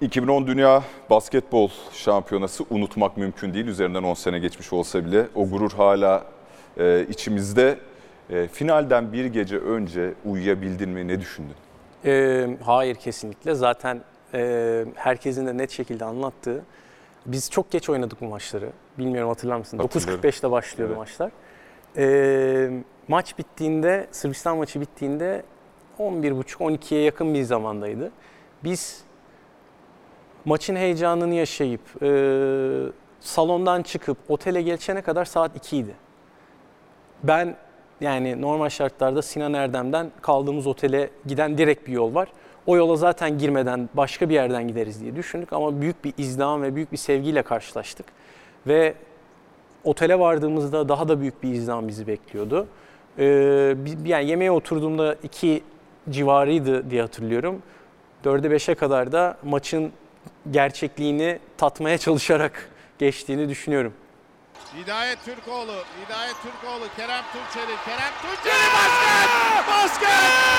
[0.00, 3.66] 2010 Dünya Basketbol Şampiyonası unutmak mümkün değil.
[3.66, 6.24] Üzerinden 10 sene geçmiş olsa bile o gurur hala
[6.78, 7.78] e, içimizde.
[8.30, 11.08] E, finalden bir gece önce uyuyabildin mi?
[11.08, 11.54] Ne düşündün?
[12.04, 13.54] Ee, hayır kesinlikle.
[13.54, 14.00] Zaten
[14.34, 16.64] e, herkesin de net şekilde anlattığı.
[17.26, 18.70] Biz çok geç oynadık bu maçları.
[18.98, 19.78] Bilmiyorum hatırlar mısın?
[19.78, 20.24] Hatırlıyorum.
[20.24, 20.98] 9.45'te başlıyordu Evet.
[20.98, 21.30] maçlar.
[21.96, 22.70] Ee,
[23.08, 25.42] maç bittiğinde, Sırbistan maçı bittiğinde
[25.98, 28.10] 11.30-12'ye yakın bir zamandaydı.
[28.64, 29.05] Biz
[30.46, 32.08] maçın heyecanını yaşayıp e,
[33.20, 35.94] salondan çıkıp otele geçene kadar saat 2 idi.
[37.22, 37.56] Ben
[38.00, 42.28] yani normal şartlarda Sinan Erdem'den kaldığımız otele giden direkt bir yol var.
[42.66, 46.74] O yola zaten girmeden başka bir yerden gideriz diye düşündük ama büyük bir izdiham ve
[46.74, 48.06] büyük bir sevgiyle karşılaştık.
[48.66, 48.94] Ve
[49.84, 52.66] otele vardığımızda daha da büyük bir izdiham bizi bekliyordu.
[53.18, 53.24] Ee,
[54.04, 55.62] yani yemeğe oturduğumda iki
[56.10, 57.62] civarıydı diye hatırlıyorum.
[58.24, 59.92] 4'e 5'e kadar da maçın
[60.50, 63.92] gerçekliğini tatmaya çalışarak geçtiğini düşünüyorum.
[64.76, 65.72] Hidayet Türkoğlu,
[66.06, 69.68] Hidayet Türkoğlu, Kerem Tunçeri, Kerem Tunçeri basket!
[69.68, 70.08] Basket!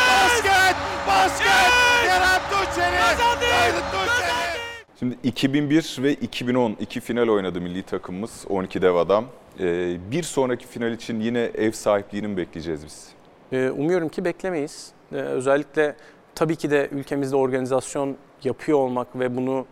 [0.10, 0.76] Basket!
[1.08, 1.72] Basket!
[2.04, 3.00] Kerem Tunçeri!
[3.04, 4.58] Aydın Tunçeri!
[5.00, 9.26] Şimdi 2001 ve 2010 iki final oynadı milli takımımız 12 dev adam.
[9.60, 13.08] E, bir sonraki final için yine ev sahipliğini mi bekleyeceğiz biz?
[13.52, 14.92] Ee, Umuyorum ki beklemeyiz.
[15.12, 15.96] Ee, Özellikle
[16.38, 19.66] tabii ki de ülkemizde organizasyon yapıyor olmak ve bunu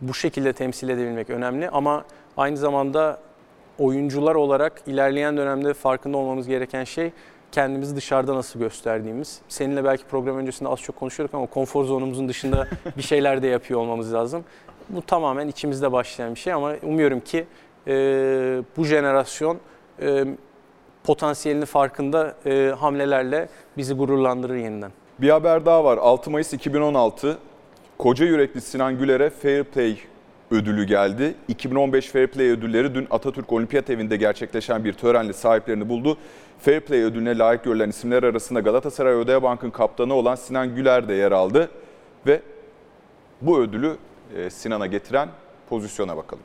[0.00, 2.04] bu şekilde temsil edebilmek önemli ama
[2.36, 3.20] aynı zamanda
[3.78, 7.12] oyuncular olarak ilerleyen dönemde farkında olmamız gereken şey
[7.52, 9.40] kendimizi dışarıda nasıl gösterdiğimiz.
[9.48, 13.80] Seninle belki program öncesinde az çok konuşuyorduk ama konfor zonumuzun dışında bir şeyler de yapıyor
[13.80, 14.44] olmamız lazım.
[14.88, 17.46] Bu tamamen içimizde başlayan bir şey ama umuyorum ki
[17.86, 17.92] e,
[18.76, 19.58] bu jenerasyon
[20.02, 20.24] e,
[21.04, 24.92] potansiyelini farkında e, hamlelerle bizi gururlandırır yeniden.
[25.20, 25.98] Bir haber daha var.
[25.98, 27.38] 6 Mayıs 2016
[27.98, 29.98] koca yürekli Sinan Güler'e Fair Play
[30.50, 31.34] ödülü geldi.
[31.48, 36.16] 2015 Fair Play ödülleri dün Atatürk Olimpiyat Evi'nde gerçekleşen bir törenle sahiplerini buldu.
[36.58, 41.32] Fair Play ödülüne layık görülen isimler arasında Galatasaray Odeabank'ın kaptanı olan Sinan Güler de yer
[41.32, 41.70] aldı.
[42.26, 42.40] Ve
[43.40, 43.96] bu ödülü
[44.36, 45.28] e, Sinan'a getiren
[45.68, 46.44] pozisyona bakalım.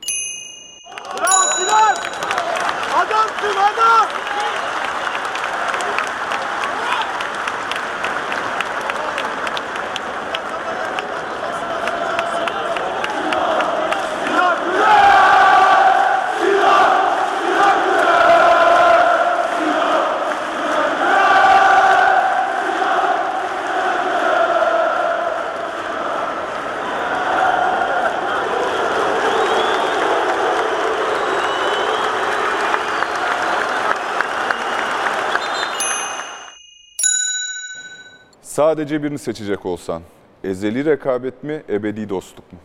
[38.56, 40.02] Sadece birini seçecek olsan
[40.44, 42.58] ezeli rekabet mi, ebedi dostluk mu?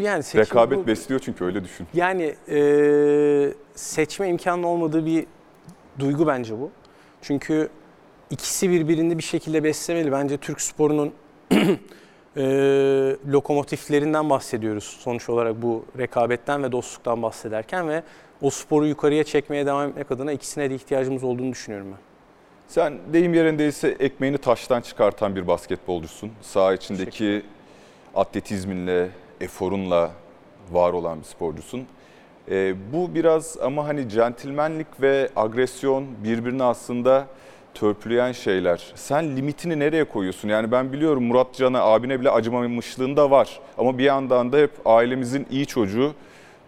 [0.00, 1.86] Yani seçim Rekabet bu- besliyor çünkü öyle düşün.
[1.94, 5.26] Yani e, seçme imkanı olmadığı bir
[5.98, 6.70] duygu bence bu.
[7.22, 7.68] Çünkü
[8.30, 10.12] ikisi birbirini bir şekilde beslemeli.
[10.12, 11.12] Bence Türk sporunun
[12.36, 12.42] e,
[13.32, 18.02] lokomotiflerinden bahsediyoruz sonuç olarak bu rekabetten ve dostluktan bahsederken ve
[18.42, 22.07] o sporu yukarıya çekmeye devam etmek adına ikisine de ihtiyacımız olduğunu düşünüyorum ben.
[22.68, 26.30] Sen deyim yerindeyse ekmeğini taştan çıkartan bir basketbolcusun.
[26.40, 27.42] Saha içindeki
[28.14, 29.08] atletizminle,
[29.40, 30.10] eforunla
[30.72, 31.86] var olan bir sporcusun.
[32.50, 37.26] Ee, bu biraz ama hani centilmenlik ve agresyon birbirini aslında
[37.74, 38.92] törpüleyen şeyler.
[38.94, 40.48] Sen limitini nereye koyuyorsun?
[40.48, 43.60] Yani ben biliyorum Murat Can'a, abine bile acımamışlığın da var.
[43.78, 46.14] Ama bir yandan da hep ailemizin iyi çocuğu,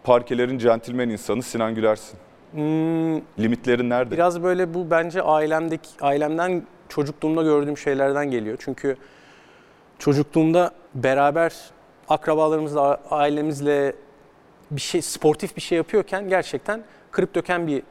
[0.04, 2.18] parkelerin centilmen insanı Sinan Güler'sin.
[2.52, 4.14] Hmm, Limitlerin nerede?
[4.14, 8.56] Biraz böyle bu bence ailemdeki ailemden çocukluğumda gördüğüm şeylerden geliyor.
[8.60, 8.96] Çünkü
[9.98, 11.54] çocukluğumda beraber
[12.08, 13.92] akrabalarımızla, ailemizle
[14.70, 17.82] bir şey sportif bir şey yapıyorken gerçekten kırıp döken bir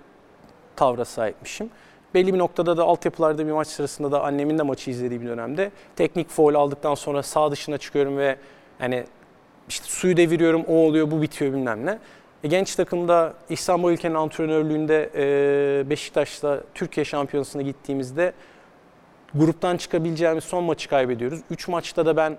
[0.76, 1.70] tavra sahipmişim.
[2.14, 5.72] Belli bir noktada da altyapılarda bir maç sırasında da annemin de maçı izlediği bir dönemde
[5.96, 8.36] teknik foul aldıktan sonra sağ dışına çıkıyorum ve
[8.80, 9.04] hani
[9.70, 12.00] işte suyu deviriyorum, o oluyor, bu bitiyor bilmem ne.
[12.44, 18.34] E, genç takımda İstanbul Ülke'nin antrenörlüğünde e, Beşiktaş'ta Türkiye Şampiyonası'na gittiğimizde
[19.36, 21.40] gruptan çıkabileceğimiz son maçı kaybediyoruz.
[21.52, 22.38] Üç maçta da ben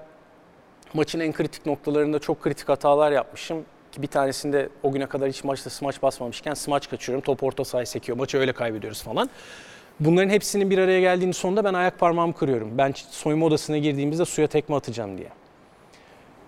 [0.95, 3.65] maçın en kritik noktalarında çok kritik hatalar yapmışım.
[3.93, 7.25] Ki bir tanesinde o güne kadar hiç maçta smaç basmamışken smaç kaçırıyorum.
[7.25, 8.19] Top orta sahaya sekiyor.
[8.19, 9.31] Maçı öyle kaybediyoruz falan.
[10.01, 12.79] Bunların hepsinin bir araya geldiğinin sonunda ben ayak parmağımı kırıyorum.
[12.79, 15.29] Ben soyunma odasına girdiğimizde suya tekme atacağım diye.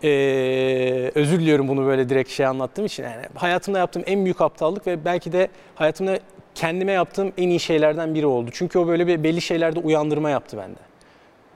[0.04, 3.02] Ee, özür diliyorum bunu böyle direkt şey anlattığım için.
[3.02, 6.18] Yani hayatımda yaptığım en büyük aptallık ve belki de hayatımda
[6.54, 8.50] kendime yaptığım en iyi şeylerden biri oldu.
[8.52, 10.78] Çünkü o böyle bir belli şeylerde uyandırma yaptı bende.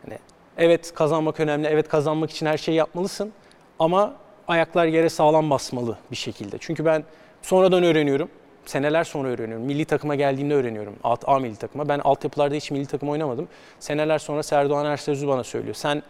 [0.04, 0.18] Hani
[0.58, 3.32] evet kazanmak önemli, evet kazanmak için her şeyi yapmalısın
[3.78, 4.14] ama
[4.48, 6.56] ayaklar yere sağlam basmalı bir şekilde.
[6.60, 7.04] Çünkü ben
[7.42, 8.28] sonradan öğreniyorum.
[8.66, 9.66] Seneler sonra öğreniyorum.
[9.66, 10.96] Milli takıma geldiğinde öğreniyorum.
[11.04, 11.88] A, A milli takıma.
[11.88, 13.48] Ben altyapılarda hiç milli takım oynamadım.
[13.80, 15.74] Seneler sonra Serdoğan Ersözü bana söylüyor.
[15.74, 16.02] Sen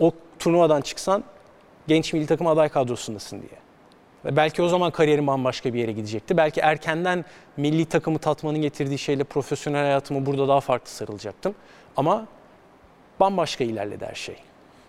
[0.00, 1.24] o turnuvadan çıksan
[1.86, 3.64] genç milli takım aday kadrosundasın diye.
[4.24, 6.36] Ve belki o zaman kariyerim bambaşka bir yere gidecekti.
[6.36, 7.24] Belki erkenden
[7.56, 11.54] milli takımı tatmanın getirdiği şeyle profesyonel hayatımı burada daha farklı sarılacaktım.
[11.96, 12.26] Ama
[13.20, 14.36] bambaşka ilerledi her şey.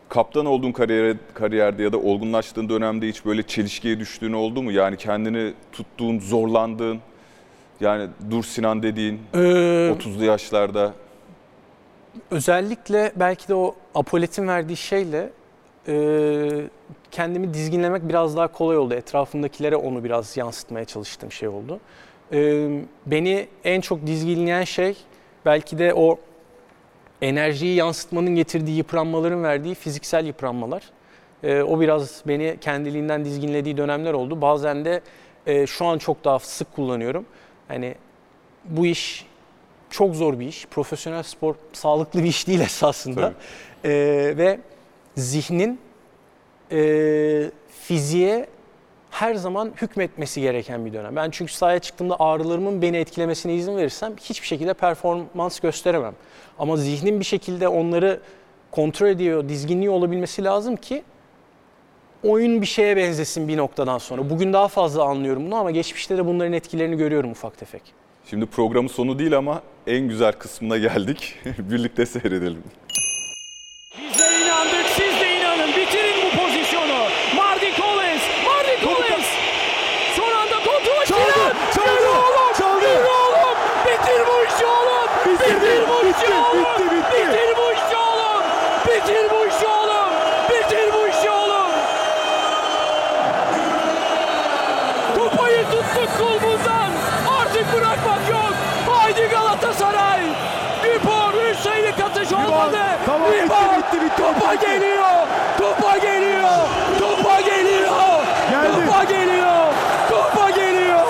[0.10, 4.72] Kaptan olduğun kariyer, kariyerde ya da olgunlaştığın dönemde hiç böyle çelişkiye düştüğün oldu mu?
[4.72, 7.00] Yani kendini tuttuğun, zorlandığın,
[7.80, 10.94] yani dur Sinan dediğin Ee, 30'lu yaşlarda
[12.32, 15.30] özellikle belki de o apoletin verdiği şeyle
[15.88, 16.68] e,
[17.12, 18.94] kendimi dizginlemek biraz daha kolay oldu.
[18.94, 21.80] Etrafımdakilere onu biraz yansıtmaya çalıştığım şey oldu.
[22.34, 22.70] E,
[23.06, 24.98] beni en çok dizginleyen şey
[25.46, 26.20] belki de o
[27.22, 30.84] enerjiyi yansıtmanın getirdiği yıpranmaların verdiği fiziksel yıpranmalar.
[31.44, 34.42] E, o biraz beni kendiliğinden dizginlediği dönemler oldu.
[34.42, 35.02] Bazen de
[35.48, 37.26] e, şu an çok daha sık kullanıyorum.
[37.68, 37.96] Hani
[38.66, 39.26] bu iş
[39.90, 40.66] çok zor bir iş.
[40.66, 43.22] Profesyonel spor sağlıklı bir iş değil esasında.
[43.84, 44.38] Tabii.
[44.38, 44.60] Ve
[45.16, 45.80] zihnin
[46.72, 47.52] e,
[47.82, 48.48] fiziğe
[49.12, 51.16] her zaman hükmetmesi gereken bir dönem.
[51.16, 56.14] Ben çünkü sahaya çıktığımda ağrılarımın beni etkilemesine izin verirsem hiçbir şekilde performans gösteremem.
[56.60, 58.20] Ama zihnin bir şekilde onları
[58.72, 61.04] kontrol ediyor, dizginliyor olabilmesi lazım ki
[62.24, 64.30] oyun bir şeye benzesin bir noktadan sonra.
[64.30, 67.82] Bugün daha fazla anlıyorum bunu ama geçmişte de bunların etkilerini görüyorum ufak tefek.
[68.30, 71.36] Şimdi programın sonu değil ama en güzel kısmına geldik.
[71.60, 72.64] Birlikte seyredelim.
[104.46, 105.28] Topa geliyor.
[105.58, 106.68] Topa geliyor.
[107.00, 108.26] Topa geliyor.
[108.52, 108.86] Geldi.
[108.86, 109.74] Topa geliyor.
[110.10, 111.06] Topa geliyor.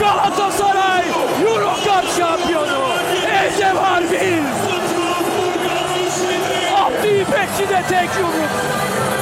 [0.00, 1.04] Galatasaray
[1.46, 2.88] Euro Cup şampiyonu.
[3.46, 4.44] Ece Harbin.
[6.76, 8.50] Abdü İpekçi de tek yumruk.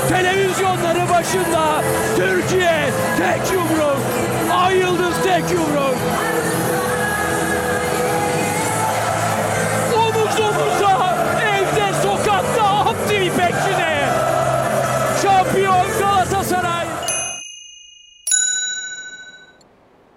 [0.09, 1.83] Televizyonları başında
[2.17, 3.99] Türkiye tek yumruk.
[4.53, 5.97] Ay Yıldız tek yumruk.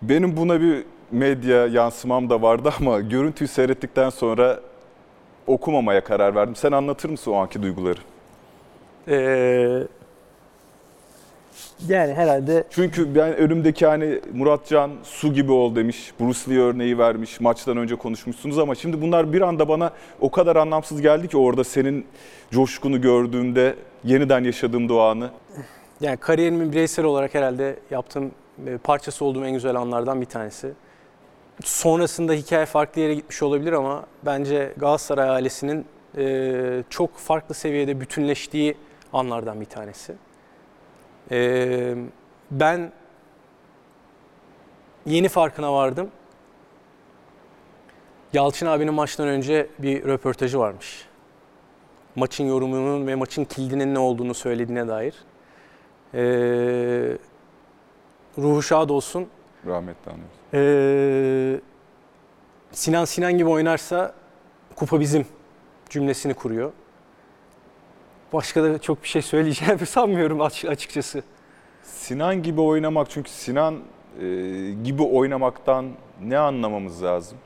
[0.09, 4.59] Benim buna bir medya yansımam da vardı ama görüntüyü seyrettikten sonra
[5.47, 6.55] okumamaya karar verdim.
[6.55, 7.99] Sen anlatır mısın o anki duyguları?
[9.07, 9.83] Ee,
[11.87, 16.13] yani herhalde Çünkü ben önümdeki hani Muratcan su gibi ol demiş.
[16.19, 17.39] Bruce Lee örneği vermiş.
[17.39, 19.91] Maçtan önce konuşmuşsunuz ama şimdi bunlar bir anda bana
[20.21, 22.05] o kadar anlamsız geldi ki orada senin
[22.51, 25.29] coşkunu gördüğümde yeniden yaşadığım o anı.
[26.01, 28.31] yani kariyerimin bireysel olarak herhalde yaptığım
[28.83, 30.73] parçası olduğum en güzel anlardan bir tanesi.
[31.63, 35.85] Sonrasında hikaye farklı yere gitmiş olabilir ama bence Galatasaray ailesinin
[36.17, 38.77] e, çok farklı seviyede bütünleştiği
[39.13, 40.15] anlardan bir tanesi.
[41.31, 41.95] E,
[42.51, 42.91] ben
[45.05, 46.09] yeni farkına vardım.
[48.33, 51.05] Yalçın abinin maçtan önce bir röportajı varmış.
[52.15, 55.13] Maçın yorumunun ve maçın kilidinin ne olduğunu söylediğine dair.
[56.13, 57.17] Ee,
[58.37, 59.27] ruhu şad olsun.
[59.67, 60.35] Rahmetli anlıyoruz.
[60.53, 61.61] Ee,
[62.71, 64.13] Sinan Sinan gibi oynarsa
[64.75, 65.25] kupa bizim
[65.89, 66.71] cümlesini kuruyor.
[68.33, 71.23] Başka da çok bir şey söyleyeceğimi sanmıyorum aç- açıkçası.
[71.83, 73.79] Sinan gibi oynamak çünkü Sinan
[74.21, 74.25] e,
[74.83, 75.85] gibi oynamaktan
[76.23, 77.37] ne anlamamız lazım?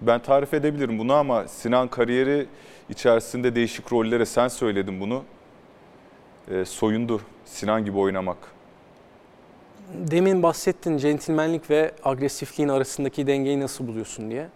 [0.00, 2.46] Ben tarif edebilirim bunu ama Sinan kariyeri
[2.88, 5.22] içerisinde değişik rollere sen söyledin bunu.
[6.50, 8.38] E, soyundu Sinan gibi oynamak.
[9.94, 14.48] Demin bahsettin centilmenlik ve agresifliğin arasındaki dengeyi nasıl buluyorsun diye.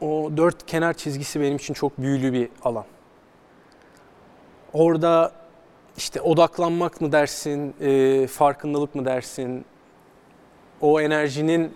[0.00, 2.84] O dört kenar çizgisi benim için çok büyülü bir alan.
[4.72, 5.32] Orada
[5.96, 9.64] işte odaklanmak mı dersin, e, farkındalık mı dersin,
[10.80, 11.72] o enerjinin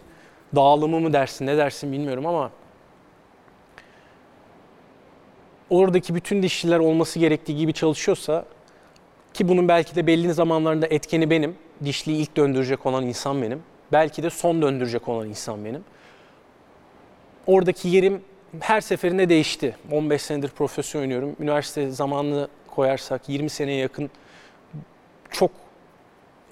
[0.55, 2.51] dağılımı mı dersin, ne dersin bilmiyorum ama
[5.71, 8.45] oradaki bütün dişliler olması gerektiği gibi çalışıyorsa
[9.35, 11.57] ki bunun belki de belli zamanlarında etkeni benim.
[11.85, 13.63] Dişliyi ilk döndürecek olan insan benim.
[13.93, 15.85] Belki de son döndürecek olan insan benim.
[17.47, 18.23] Oradaki yerim
[18.61, 19.77] her seferinde değişti.
[19.91, 21.37] 15 senedir profesyonel oynuyorum.
[21.41, 24.11] Üniversite zamanını koyarsak 20 seneye yakın
[25.31, 25.51] çok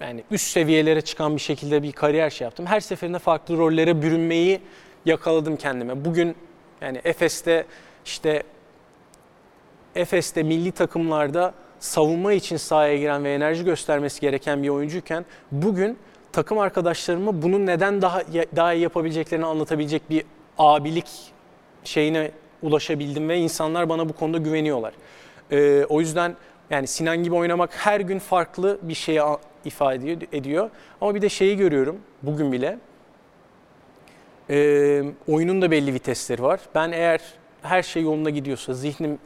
[0.00, 2.66] yani üst seviyelere çıkan bir şekilde bir kariyer şey yaptım.
[2.66, 4.60] Her seferinde farklı rollere bürünmeyi
[5.06, 6.04] yakaladım kendime.
[6.04, 6.34] Bugün
[6.80, 7.66] yani Efes'te
[8.04, 8.42] işte
[9.94, 15.98] Efes'te milli takımlarda savunma için sahaya giren ve enerji göstermesi gereken bir oyuncuyken bugün
[16.32, 18.22] takım arkadaşlarıma bunun neden daha
[18.56, 20.24] daha iyi yapabileceklerini anlatabilecek bir
[20.58, 21.06] abilik
[21.84, 22.30] şeyine
[22.62, 24.92] ulaşabildim ve insanlar bana bu konuda güveniyorlar.
[25.52, 26.36] Ee, o yüzden
[26.70, 30.70] yani Sinan gibi oynamak her gün farklı bir şeyi a- ifade ediyor.
[31.00, 32.78] Ama bir de şeyi görüyorum bugün bile.
[34.50, 36.60] Ee, oyunun da belli vitesleri var.
[36.74, 37.20] Ben eğer
[37.62, 39.18] her şey yolunda gidiyorsa, zihnim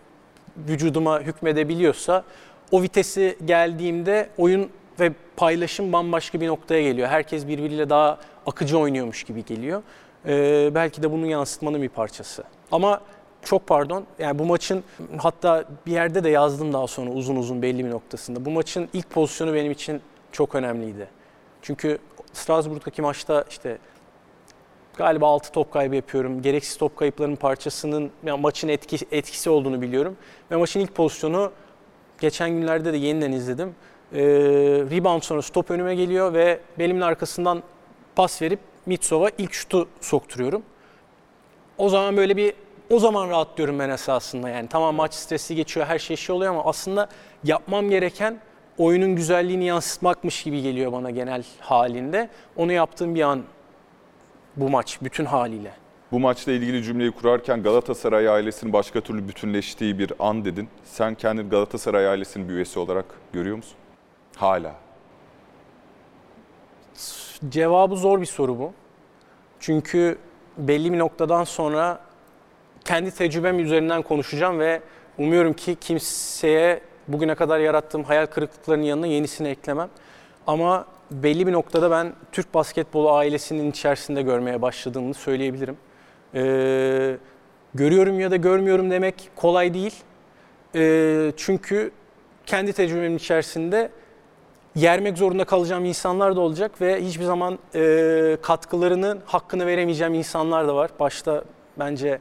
[0.57, 2.25] vücuduma hükmedebiliyorsa
[2.71, 7.09] o vitesi geldiğimde oyun ve paylaşım bambaşka bir noktaya geliyor.
[7.09, 9.83] Herkes birbiriyle daha akıcı oynuyormuş gibi geliyor.
[10.27, 12.45] Ee, belki de bunun yansıtmanın bir parçası.
[12.73, 13.01] Ama
[13.43, 14.85] çok pardon, yani bu maçın
[15.19, 18.45] hatta bir yerde de yazdım daha sonra uzun uzun belli bir noktasında.
[18.45, 20.01] Bu maçın ilk pozisyonu benim için
[20.33, 21.09] çok önemliydi.
[21.63, 21.99] Çünkü
[22.33, 23.79] Strasbourg'daki maçta işte
[24.97, 26.43] galiba 6 top kaybı yapıyorum.
[26.43, 30.17] Gereksiz top kayıplarının parçasının yani maçın etki, etkisi olduğunu biliyorum.
[30.51, 31.53] Ve maçın ilk pozisyonu
[32.21, 33.75] geçen günlerde de yeniden izledim.
[34.13, 34.21] Ee,
[34.91, 37.63] rebound sonrası top önüme geliyor ve belimin arkasından
[38.17, 40.63] pas verip Mitsov'a ilk şutu sokturuyorum.
[41.79, 42.55] O zaman böyle bir
[42.91, 44.69] o zaman rahatlıyorum ben esasında yani.
[44.69, 47.09] Tamam maç stresli geçiyor, her şey şey oluyor ama aslında
[47.45, 48.39] yapmam gereken
[48.79, 52.29] oyunun güzelliğini yansıtmakmış gibi geliyor bana genel halinde.
[52.57, 53.43] Onu yaptığım bir an
[54.57, 55.73] bu maç bütün haliyle.
[56.13, 60.69] Bu maçla ilgili cümleyi kurarken Galatasaray ailesinin başka türlü bütünleştiği bir an dedin.
[60.85, 63.77] Sen kendini Galatasaray ailesinin bir üyesi olarak görüyor musun?
[64.37, 64.75] Hala.
[67.49, 68.73] Cevabı zor bir soru bu.
[69.61, 70.19] Çünkü
[70.59, 72.01] belli bir noktadan sonra
[72.85, 74.81] kendi tecrübem üzerinden konuşacağım ve
[75.19, 79.89] umuyorum ki kimseye bugüne kadar yarattığım hayal kırıklıklarının yanına yenisini eklemem.
[80.47, 80.87] Ama
[81.23, 85.77] belli bir noktada ben Türk basketbolu ailesinin içerisinde görmeye başladığımı söyleyebilirim.
[86.35, 87.17] Ee,
[87.75, 89.95] görüyorum ya da görmüyorum demek kolay değil.
[90.75, 91.91] Ee, çünkü
[92.47, 93.91] kendi tecrübemin içerisinde
[94.75, 100.77] yermek zorunda kalacağım insanlar da olacak ve hiçbir zaman e, katkılarının hakkını veremeyeceğim insanlar da
[100.77, 100.91] var.
[101.01, 101.45] Başta
[101.79, 102.19] bence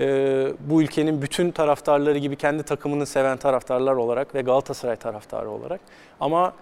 [0.00, 5.80] e, bu ülkenin bütün taraftarları gibi kendi takımını seven taraftarlar olarak ve Galatasaray taraftarı olarak.
[6.20, 6.52] Ama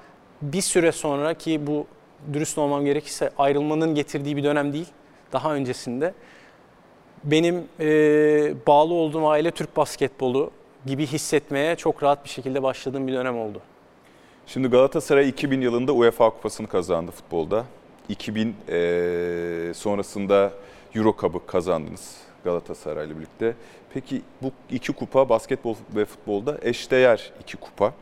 [0.52, 1.86] bir süre sonra ki bu
[2.32, 4.88] dürüst olmam gerekirse ayrılmanın getirdiği bir dönem değil.
[5.32, 6.14] Daha öncesinde
[7.24, 7.86] benim e,
[8.66, 10.50] bağlı olduğum aile Türk basketbolu
[10.86, 13.60] gibi hissetmeye çok rahat bir şekilde başladığım bir dönem oldu.
[14.46, 17.64] Şimdi Galatasaray 2000 yılında UEFA Kupası'nı kazandı futbolda.
[18.08, 20.52] 2000 eee, sonrasında
[20.94, 23.54] Euro Cup'ı kazandınız Galatasaray'la birlikte.
[23.94, 27.92] Peki bu iki kupa basketbol ve futbolda eşdeğer iki kupa.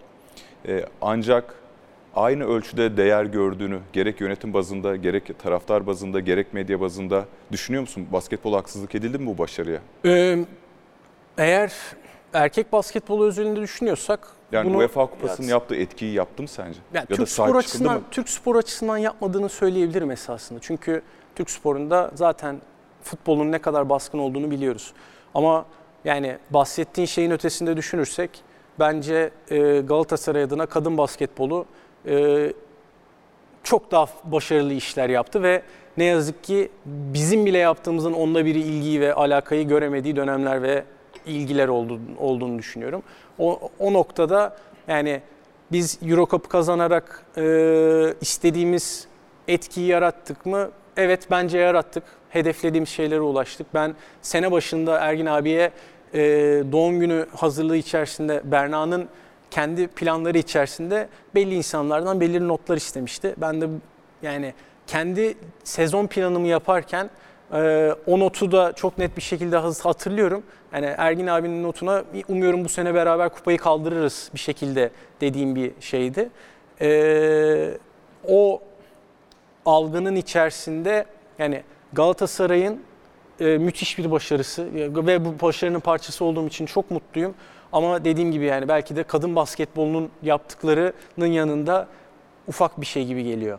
[0.68, 1.54] Eee, ancak
[2.14, 8.06] aynı ölçüde değer gördüğünü gerek yönetim bazında, gerek taraftar bazında, gerek medya bazında düşünüyor musun?
[8.12, 9.78] Basketbol haksızlık edildi mi bu başarıya?
[10.04, 10.38] Ee,
[11.38, 11.72] eğer
[12.32, 16.78] erkek basketbolu özelinde düşünüyorsak Yani bunu- UEFA Kupası'nın Ya- yaptığı etkiyi yaptı mı sence?
[16.94, 18.02] Yani ya da Türk sahip spor açısından mı?
[18.10, 20.58] Türk spor açısından yapmadığını söyleyebilirim esasında.
[20.62, 21.02] Çünkü
[21.36, 22.60] Türk sporunda zaten
[23.02, 24.92] futbolun ne kadar baskın olduğunu biliyoruz.
[25.34, 25.66] Ama
[26.04, 28.30] yani bahsettiğin şeyin ötesinde düşünürsek
[28.78, 31.66] bence e, Galatasaray adına kadın basketbolu
[32.06, 32.52] e,
[33.64, 35.62] çok daha başarılı işler yaptı ve
[35.96, 40.84] ne yazık ki bizim bile yaptığımızın onda biri ilgiyi ve alakayı göremediği dönemler ve
[41.26, 43.02] ilgiler oldu, olduğunu düşünüyorum.
[43.38, 44.56] O, o noktada
[44.88, 45.20] yani
[45.72, 49.06] biz Euro kazanarak e, istediğimiz
[49.48, 50.70] etkiyi yarattık mı?
[50.96, 52.02] Evet bence yarattık.
[52.30, 53.66] Hedeflediğimiz şeylere ulaştık.
[53.74, 55.70] Ben sene başında Ergin abiye
[56.14, 56.20] e,
[56.72, 59.08] doğum günü hazırlığı içerisinde Berna'nın
[59.52, 63.34] kendi planları içerisinde belli insanlardan belirli notlar istemişti.
[63.36, 63.68] Ben de
[64.22, 64.54] yani
[64.86, 65.34] kendi
[65.64, 67.10] sezon planımı yaparken
[67.52, 70.42] e, o notu da çok net bir şekilde hatırlıyorum.
[70.74, 76.28] Yani Ergin abinin notuna umuyorum bu sene beraber kupayı kaldırırız bir şekilde dediğim bir şeydi.
[76.80, 77.74] E,
[78.28, 78.62] o
[79.66, 81.04] algının içerisinde
[81.38, 81.62] yani
[81.92, 82.80] Galatasaray'ın
[83.40, 87.34] e, müthiş bir başarısı ve bu başarının parçası olduğum için çok mutluyum.
[87.72, 91.88] Ama dediğim gibi yani belki de kadın basketbolunun yaptıklarının yanında
[92.48, 93.58] ufak bir şey gibi geliyor.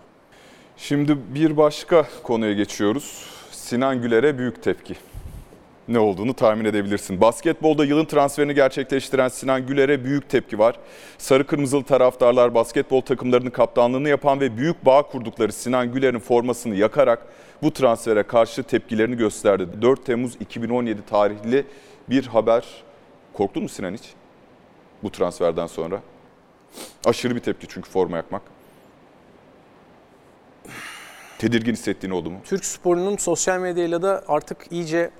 [0.77, 3.25] Şimdi bir başka konuya geçiyoruz.
[3.51, 4.95] Sinan Güler'e büyük tepki.
[5.87, 7.21] Ne olduğunu tahmin edebilirsin.
[7.21, 10.75] Basketbolda yılın transferini gerçekleştiren Sinan Güler'e büyük tepki var.
[11.17, 17.27] Sarı kırmızılı taraftarlar basketbol takımlarının kaptanlığını yapan ve büyük bağ kurdukları Sinan Güler'in formasını yakarak
[17.63, 19.67] bu transfere karşı tepkilerini gösterdi.
[19.81, 21.65] 4 Temmuz 2017 tarihli
[22.09, 22.63] bir haber.
[23.33, 24.13] Korktun mu Sinan hiç?
[25.03, 26.01] Bu transferden sonra.
[27.05, 28.41] Aşırı bir tepki çünkü forma yakmak.
[31.37, 32.39] Tedirgin hissettiğin oldu mu?
[32.43, 35.11] Türk sporunun sosyal medyayla da artık iyice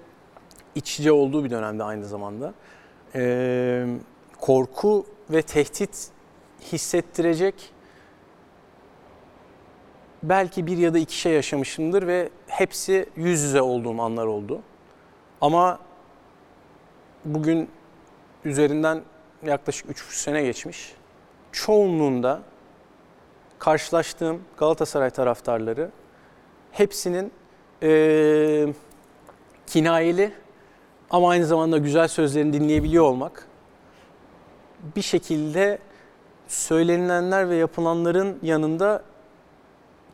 [0.75, 2.53] iç içe olduğu bir dönemde aynı zamanda.
[3.15, 3.87] Ee,
[4.39, 6.07] korku ve tehdit
[6.71, 7.73] hissettirecek
[10.23, 14.61] belki bir ya da iki şey yaşamışımdır ve hepsi yüz yüze olduğum anlar oldu.
[15.41, 15.79] Ama
[17.25, 17.69] bugün
[18.45, 19.01] üzerinden
[19.45, 20.93] yaklaşık 3 sene geçmiş.
[21.51, 22.41] Çoğunluğunda
[23.59, 25.89] karşılaştığım Galatasaray taraftarları
[26.71, 27.31] hepsinin
[27.81, 28.73] eee,
[29.67, 30.33] kinayeli
[31.09, 33.47] ama aynı zamanda güzel sözlerini dinleyebiliyor olmak
[34.95, 35.79] bir şekilde
[36.47, 39.03] söylenilenler ve yapılanların yanında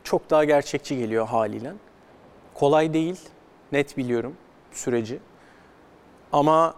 [0.03, 1.73] çok daha gerçekçi geliyor haliyle.
[2.53, 3.19] Kolay değil,
[3.71, 4.35] net biliyorum
[4.71, 5.19] süreci.
[6.31, 6.75] Ama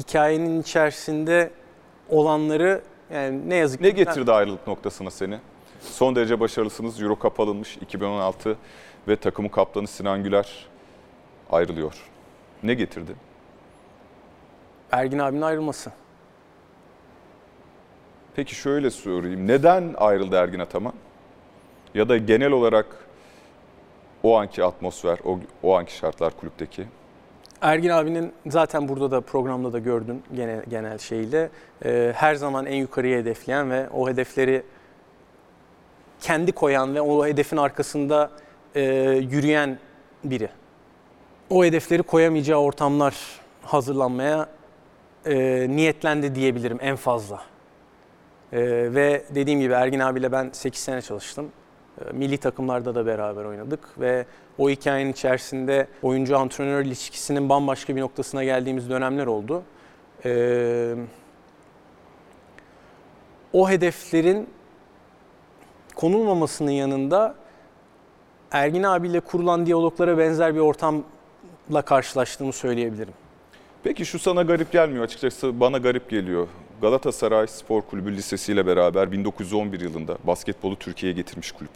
[0.00, 1.50] hikayenin içerisinde
[2.08, 2.82] olanları
[3.12, 5.38] yani ne yazık ki Ne getirdi ayrılık noktasına seni?
[5.80, 7.02] Son derece başarılısınız.
[7.02, 8.56] Euro Cup alınmış 2016
[9.08, 10.66] ve takımın kaptanı Sinan Güler
[11.50, 11.94] ayrılıyor.
[12.62, 13.12] Ne getirdi?
[14.92, 15.92] Ergin abinin ayrılması.
[18.36, 19.46] Peki şöyle sorayım.
[19.46, 20.92] Neden ayrıldı Ergin Ataman?
[21.94, 22.86] Ya da genel olarak
[24.22, 26.86] o anki atmosfer, o, o anki şartlar kulüpteki.
[27.60, 31.50] Ergin abinin zaten burada da programda da gördün genel, genel şeyle
[31.84, 34.62] e, her zaman en yukarıya hedefleyen ve o hedefleri
[36.20, 38.30] kendi koyan ve o hedefin arkasında
[38.74, 38.82] e,
[39.30, 39.78] yürüyen
[40.24, 40.48] biri.
[41.50, 43.14] O hedefleri koyamayacağı ortamlar
[43.62, 44.46] hazırlanmaya
[45.26, 47.42] e, niyetlendi diyebilirim en fazla.
[48.52, 48.60] E,
[48.94, 51.52] ve dediğim gibi Ergin abiyle ben 8 sene çalıştım.
[52.00, 54.26] E, Milli takımlarda da beraber oynadık ve
[54.58, 59.62] o hikayenin içerisinde oyuncu antrenör ilişkisinin bambaşka bir noktasına geldiğimiz dönemler oldu.
[60.24, 60.94] Ee,
[63.52, 64.48] o hedeflerin
[65.94, 67.34] konulmamasının yanında
[68.50, 73.14] Ergin abiyle kurulan diyaloglara benzer bir ortamla karşılaştığımı söyleyebilirim.
[73.84, 76.48] Peki şu sana garip gelmiyor açıkçası bana garip geliyor.
[76.80, 81.70] Galatasaray Spor Kulübü Lisesi ile beraber 1911 yılında basketbolu Türkiye'ye getirmiş kulüp.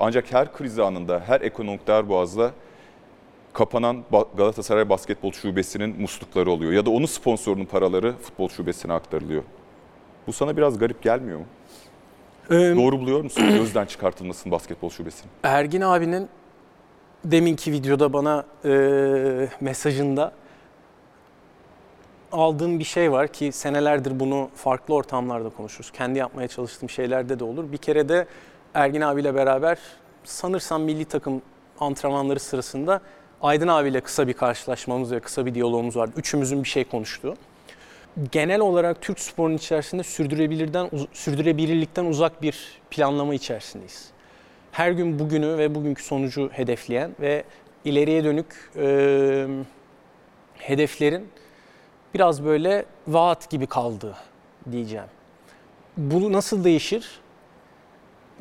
[0.00, 2.50] Ancak her kriz anında, her ekonomik darboğazda
[3.52, 4.04] kapanan
[4.36, 6.72] Galatasaray Basketbol Şubesi'nin muslukları oluyor.
[6.72, 9.42] Ya da onun sponsorunun paraları futbol şubesine aktarılıyor.
[10.26, 11.44] Bu sana biraz garip gelmiyor mu?
[12.50, 15.30] Ee, Doğru buluyor musun gözden çıkartılmasını basketbol şubesinin?
[15.42, 16.28] Ergin abinin
[17.24, 20.32] deminki videoda bana e, mesajında
[22.32, 25.90] aldığım bir şey var ki senelerdir bunu farklı ortamlarda konuşuruz.
[25.90, 27.72] Kendi yapmaya çalıştığım şeylerde de olur.
[27.72, 28.26] Bir kere de
[28.76, 29.78] Ergin abiyle beraber
[30.24, 31.42] sanırsam milli takım
[31.80, 33.00] antrenmanları sırasında
[33.42, 36.12] Aydın abiyle kısa bir karşılaşmamız ve kısa bir diyalogumuz vardı.
[36.16, 37.34] Üçümüzün bir şey konuştuğu.
[38.32, 44.10] Genel olarak Türk sporunun içerisinde sürdürülebilirden sürdürülebilirlikten uzak bir planlama içerisindeyiz
[44.72, 47.44] her gün bugünü ve bugünkü sonucu hedefleyen ve
[47.84, 49.46] ileriye dönük e,
[50.54, 51.28] hedeflerin
[52.14, 54.16] biraz böyle vaat gibi kaldığı
[54.72, 55.06] diyeceğim.
[55.96, 57.20] Bu nasıl değişir?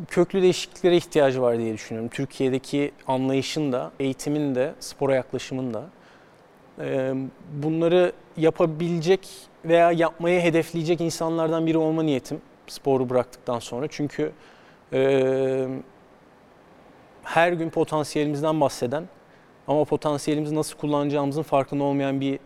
[0.07, 2.09] Köklü değişikliklere ihtiyacı var diye düşünüyorum.
[2.13, 5.83] Türkiye'deki anlayışın da, eğitimin de, spora yaklaşımın da.
[6.79, 7.13] E,
[7.63, 9.27] bunları yapabilecek
[9.65, 13.87] veya yapmayı hedefleyecek insanlardan biri olma niyetim sporu bıraktıktan sonra.
[13.89, 14.31] Çünkü
[14.93, 15.67] e,
[17.23, 19.03] her gün potansiyelimizden bahseden
[19.67, 22.39] ama potansiyelimizi nasıl kullanacağımızın farkında olmayan bir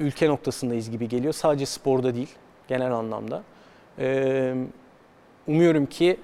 [0.00, 1.32] ülke noktasındayız gibi geliyor.
[1.32, 2.34] Sadece sporda değil,
[2.68, 3.42] genel anlamda.
[3.98, 4.54] Ee,
[5.46, 6.16] umuyorum ki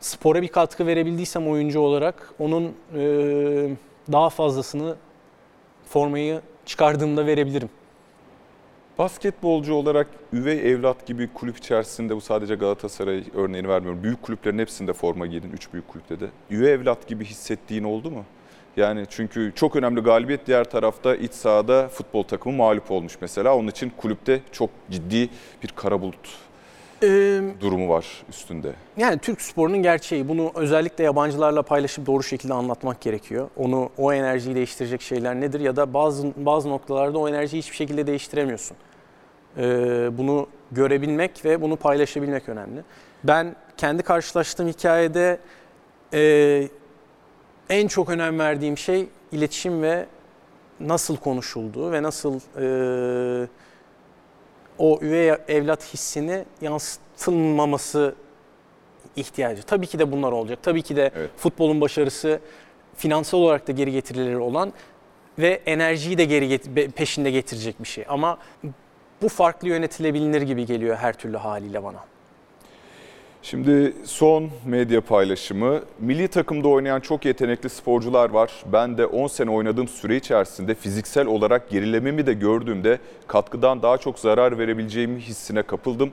[0.00, 3.00] spora bir katkı verebildiysem oyuncu olarak onun e,
[4.12, 4.96] daha fazlasını
[5.88, 7.70] formayı çıkardığımda verebilirim.
[8.98, 14.02] Basketbolcu olarak üvey evlat gibi kulüp içerisinde bu sadece Galatasaray örneğini vermiyorum.
[14.02, 16.26] Büyük kulüplerin hepsinde forma giydin, üç büyük kulüpte de.
[16.50, 18.24] Üvey evlat gibi hissettiğin oldu mu?
[18.76, 23.56] Yani çünkü çok önemli galibiyet diğer tarafta iç sahada futbol takımı mağlup olmuş mesela.
[23.56, 25.28] Onun için kulüpte çok ciddi
[25.62, 26.45] bir kara bulut
[27.02, 28.72] Ee, durumu var üstünde.
[28.96, 30.28] Yani Türk sporunun gerçeği.
[30.28, 33.48] Bunu özellikle yabancılarla paylaşıp doğru şekilde anlatmak gerekiyor.
[33.56, 38.06] Onu o enerjiyi değiştirecek şeyler nedir ya da bazı bazı noktalarda o enerjiyi hiçbir şekilde
[38.06, 38.76] değiştiremiyorsun.
[39.56, 39.62] Ee,
[40.18, 42.84] bunu görebilmek ve bunu paylaşabilmek önemli.
[43.24, 45.38] Ben kendi karşılaştığım hikayede
[46.14, 46.68] e,
[47.68, 50.06] en çok önem verdiğim şey iletişim ve
[50.80, 53.48] nasıl konuşulduğu ve nasıl e,
[54.78, 58.14] o üvey evlat hissini yansıtılmaması
[59.16, 59.62] ihtiyacı.
[59.62, 60.58] Tabii ki de bunlar olacak.
[60.62, 61.30] Tabii ki de Evet.
[61.36, 62.40] futbolun başarısı
[62.96, 64.72] finansal olarak da geri getirileri olan
[65.38, 68.04] ve enerjiyi de geri get- peşinde getirecek bir şey.
[68.08, 68.38] Ama
[69.22, 72.04] bu farklı yönetilebilir gibi geliyor her türlü haliyle bana.
[73.42, 75.80] Şimdi son medya paylaşımı.
[76.00, 78.52] Milli takımda oynayan çok yetenekli sporcular var.
[78.72, 84.18] Ben de 10 sene oynadığım süre içerisinde fiziksel olarak gerilememi de gördüğümde katkıdan daha çok
[84.18, 86.12] zarar verebileceğimi hissine kapıldım.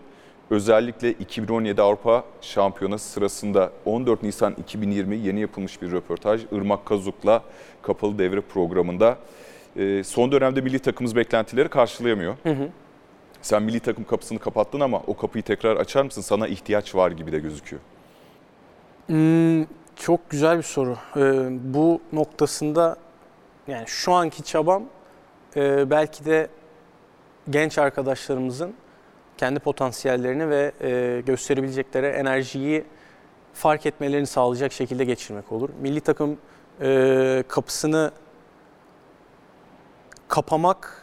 [0.50, 7.44] Özellikle 2017 Avrupa Şampiyonası sırasında 14 Nisan 2020 yeni yapılmış bir röportaj Irmak Kazuk'la
[7.82, 9.18] kapalı devre programında.
[9.78, 12.36] Ee, son dönemde milli takımımız beklentileri karşılayamıyor.
[13.44, 16.22] Sen milli takım kapısını kapattın ama o kapıyı tekrar açar mısın?
[16.22, 17.82] Sana ihtiyaç var gibi de gözüküyor.
[19.08, 19.66] Hmm,
[19.96, 20.98] çok güzel bir soru.
[21.16, 22.98] Ee, bu noktasında
[23.68, 24.84] yani şu anki çabam
[25.56, 26.48] e, belki de
[27.50, 28.74] genç arkadaşlarımızın
[29.38, 32.84] kendi potansiyellerini ve e, gösterebilecekleri enerjiyi
[33.54, 35.70] fark etmelerini sağlayacak şekilde geçirmek olur.
[35.82, 36.38] Milli takım
[36.82, 38.12] e, kapısını
[40.28, 41.03] kapamak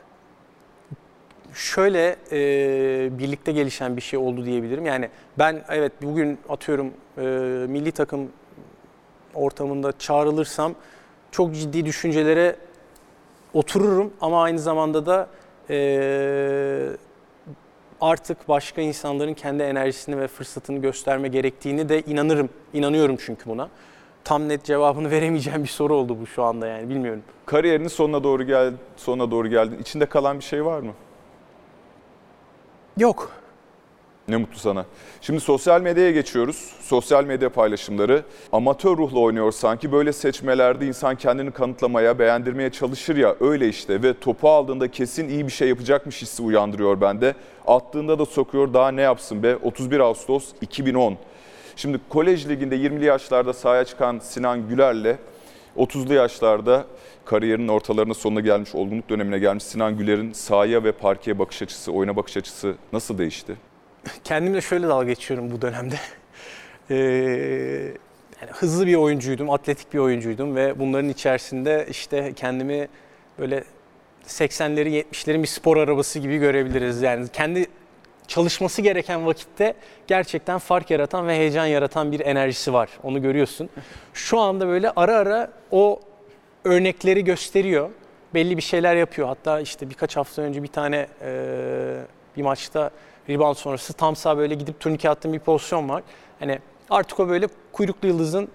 [1.54, 2.38] şöyle e,
[3.18, 4.86] birlikte gelişen bir şey oldu diyebilirim.
[4.86, 7.22] Yani ben evet bugün atıyorum e,
[7.68, 8.28] milli takım
[9.34, 10.74] ortamında çağrılırsam
[11.30, 12.56] çok ciddi düşüncelere
[13.54, 15.28] otururum ama aynı zamanda da
[15.70, 16.86] e,
[18.00, 22.48] artık başka insanların kendi enerjisini ve fırsatını gösterme gerektiğini de inanırım.
[22.72, 23.68] İnanıyorum çünkü buna.
[24.24, 27.22] Tam net cevabını veremeyeceğim bir soru oldu bu şu anda yani bilmiyorum.
[27.46, 29.78] Kariyerinin sonuna doğru gel sonuna doğru geldin.
[29.80, 30.92] İçinde kalan bir şey var mı?
[32.96, 33.32] Yok.
[34.28, 34.86] Ne mutlu sana.
[35.20, 36.72] Şimdi sosyal medyaya geçiyoruz.
[36.80, 38.22] Sosyal medya paylaşımları.
[38.52, 39.92] Amatör ruhla oynuyor sanki.
[39.92, 44.02] Böyle seçmelerde insan kendini kanıtlamaya, beğendirmeye çalışır ya öyle işte.
[44.02, 47.34] Ve topu aldığında kesin iyi bir şey yapacakmış hissi uyandırıyor bende.
[47.66, 49.56] Attığında da sokuyor daha ne yapsın be.
[49.56, 51.16] 31 Ağustos 2010.
[51.76, 55.16] Şimdi kolej liginde 20'li yaşlarda sahaya çıkan Sinan Güler'le
[55.76, 56.84] 30'lu yaşlarda
[57.30, 62.16] kariyerinin ortalarına sonuna gelmiş, olgunluk dönemine gelmiş Sinan Güler'in sahaya ve parkeye bakış açısı, oyuna
[62.16, 63.56] bakış açısı nasıl değişti?
[64.24, 65.94] Kendimle şöyle dalga geçiyorum bu dönemde.
[66.90, 66.96] Ee,
[68.40, 72.88] yani hızlı bir oyuncuydum, atletik bir oyuncuydum ve bunların içerisinde işte kendimi
[73.38, 73.64] böyle
[74.26, 77.02] 80'lerin 70'lerin bir spor arabası gibi görebiliriz.
[77.02, 77.66] Yani kendi
[78.28, 79.74] çalışması gereken vakitte
[80.06, 82.90] gerçekten fark yaratan ve heyecan yaratan bir enerjisi var.
[83.02, 83.68] Onu görüyorsun.
[84.14, 86.00] Şu anda böyle ara ara o
[86.64, 87.90] örnekleri gösteriyor.
[88.34, 89.28] Belli bir şeyler yapıyor.
[89.28, 92.02] Hatta işte birkaç hafta önce bir tane e,
[92.36, 92.90] bir maçta
[93.28, 96.02] rebound sonrası tam sağ böyle gidip turnike attığım bir pozisyon var.
[96.38, 96.58] Hani
[96.90, 98.48] artık o böyle kuyruklu yıldızın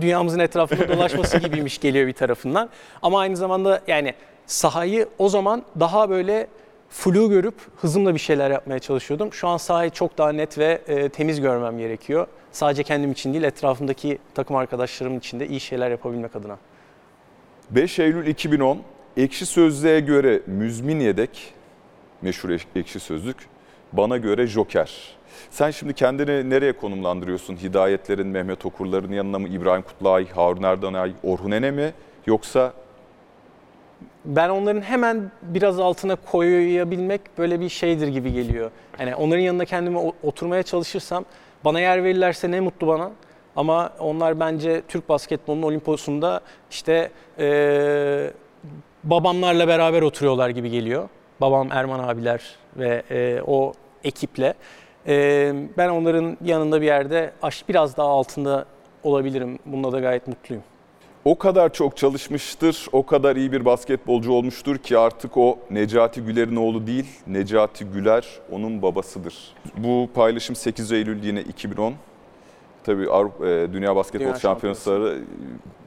[0.00, 2.70] dünyamızın etrafında dolaşması gibiymiş geliyor bir tarafından.
[3.02, 4.14] Ama aynı zamanda yani
[4.46, 6.46] sahayı o zaman daha böyle
[6.90, 9.32] flu görüp hızımla bir şeyler yapmaya çalışıyordum.
[9.32, 12.26] Şu an sahayı çok daha net ve e, temiz görmem gerekiyor.
[12.52, 16.58] Sadece kendim için değil, etrafımdaki takım arkadaşlarım için de iyi şeyler yapabilmek adına.
[17.74, 18.78] 5 Eylül 2010
[19.16, 21.54] Ekşi Sözlüğe göre müzmin yedek,
[22.22, 23.36] meşhur Ek- Ekşi Sözlük,
[23.92, 24.92] bana göre Joker.
[25.50, 27.56] Sen şimdi kendini nereye konumlandırıyorsun?
[27.56, 29.48] Hidayetlerin, Mehmet Okurların yanına mı?
[29.48, 31.92] İbrahim Kutlay, Harun Erdanay, Orhun Ene mi?
[32.26, 32.72] Yoksa
[34.24, 38.70] ben onların hemen biraz altına koyabilmek böyle bir şeydir gibi geliyor.
[38.96, 41.24] Hani onların yanına kendimi o- oturmaya çalışırsam
[41.64, 43.10] bana yer verirlerse ne mutlu bana.
[43.56, 46.40] Ama onlar bence Türk basketbolunun olimposunda
[46.70, 48.32] işte eee,
[49.04, 51.08] babamlarla beraber oturuyorlar gibi geliyor.
[51.40, 52.42] Babam Erman abiler
[52.76, 53.72] ve eee, o
[54.04, 54.54] ekiple.
[55.06, 57.32] Eee, ben onların yanında bir yerde
[57.68, 58.64] biraz daha altında
[59.02, 59.58] olabilirim.
[59.66, 60.62] Bununla da gayet mutluyum.
[61.24, 66.56] o kadar çok çalışmıştır, o kadar iyi bir basketbolcu olmuştur ki artık o Necati Güler'in
[66.56, 69.34] oğlu değil, Necati Güler onun babasıdır.
[69.76, 71.94] Bu paylaşım 8 Eylül yine 2010.
[72.84, 75.18] Tabii Avrupa, e, Dünya Basketbol Dünya Şampiyonası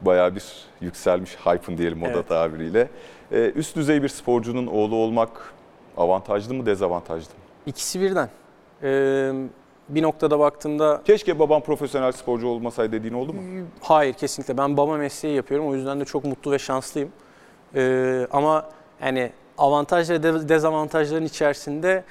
[0.06, 0.44] bayağı bir
[0.82, 2.28] yükselmiş hype'ın diyelim moda Evet.
[2.30, 2.90] tabiriyle.
[3.32, 5.54] E, Üst düzey bir sporcunun oğlu olmak
[5.98, 7.40] avantajlı mı, dezavantajlı mı?
[7.66, 8.30] İkisi birden.
[8.84, 9.34] Eee,
[9.90, 13.42] bir noktada baktığımda Keşke babam profesyonel sporcu olmasaydı dediğin oldu mu?
[13.82, 14.58] Hayır kesinlikle.
[14.58, 15.68] Ben baba mesleği yapıyorum.
[15.68, 17.10] O yüzden de çok mutlu ve şanslıyım.
[17.76, 18.70] Ee, ama
[19.04, 22.04] yani avantaj ve de- dezavantajların içerisinde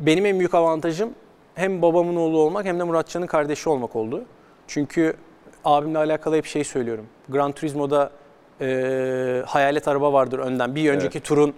[0.00, 1.10] benim en büyük avantajım
[1.60, 4.24] hem babamın oğlu olmak hem de Muratcan'ın kardeşi olmak oldu.
[4.66, 5.14] Çünkü
[5.64, 7.06] abimle alakalı hep şey söylüyorum.
[7.28, 8.10] Gran Turismo'da
[8.60, 10.74] e, hayalet araba vardır önden.
[10.74, 11.54] Bir önceki turun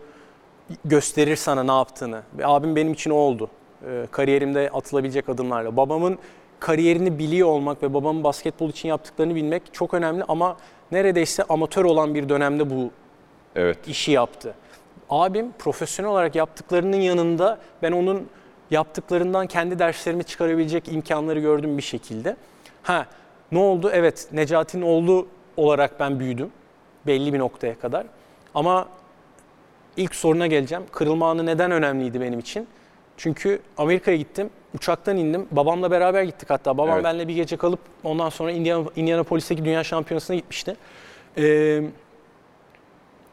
[0.85, 2.23] gösterir sana ne yaptığını.
[2.39, 3.51] Ve abim benim için o oldu.
[3.87, 5.77] Ee, kariyerimde atılabilecek adımlarla.
[5.77, 6.19] Babamın
[6.61, 10.57] kariyerini biliyor olmak ve babamın basketbol için yaptıklarını bilmek çok önemli ama
[10.93, 12.91] neredeyse amatör olan bir dönemde bu
[13.57, 13.89] Evet.
[13.89, 14.55] işi yaptı.
[15.11, 18.29] Abim profesyonel olarak yaptıklarının yanında ben onun
[18.73, 22.37] yaptıklarından kendi derslerimi çıkarabilecek imkanları gördüm bir şekilde.
[22.83, 23.07] Ha
[23.53, 23.91] ne oldu?
[23.93, 26.51] Evet Necati'nin oğlu olarak ben büyüdüm
[27.07, 28.07] belli bir noktaya kadar.
[28.55, 28.89] Ama
[29.97, 30.85] ilk soruna geleceğim.
[30.93, 32.67] Kırılma anı neden önemliydi benim için?
[33.17, 35.47] Çünkü Amerika'ya gittim, uçaktan indim.
[35.51, 36.79] Babamla beraber gittik hatta.
[36.79, 37.05] Babam Evet.
[37.05, 40.77] benimle bir gece kalıp ondan sonra Indiana, Indianapolis'teki Dünya Şampiyonası'na gitmişti.
[41.39, 41.83] Ee,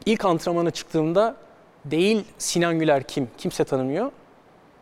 [0.06, 1.36] ilk antrenmana çıktığımda
[1.84, 3.28] değil Sinan Güler kim?
[3.38, 4.10] Kimse tanımıyor.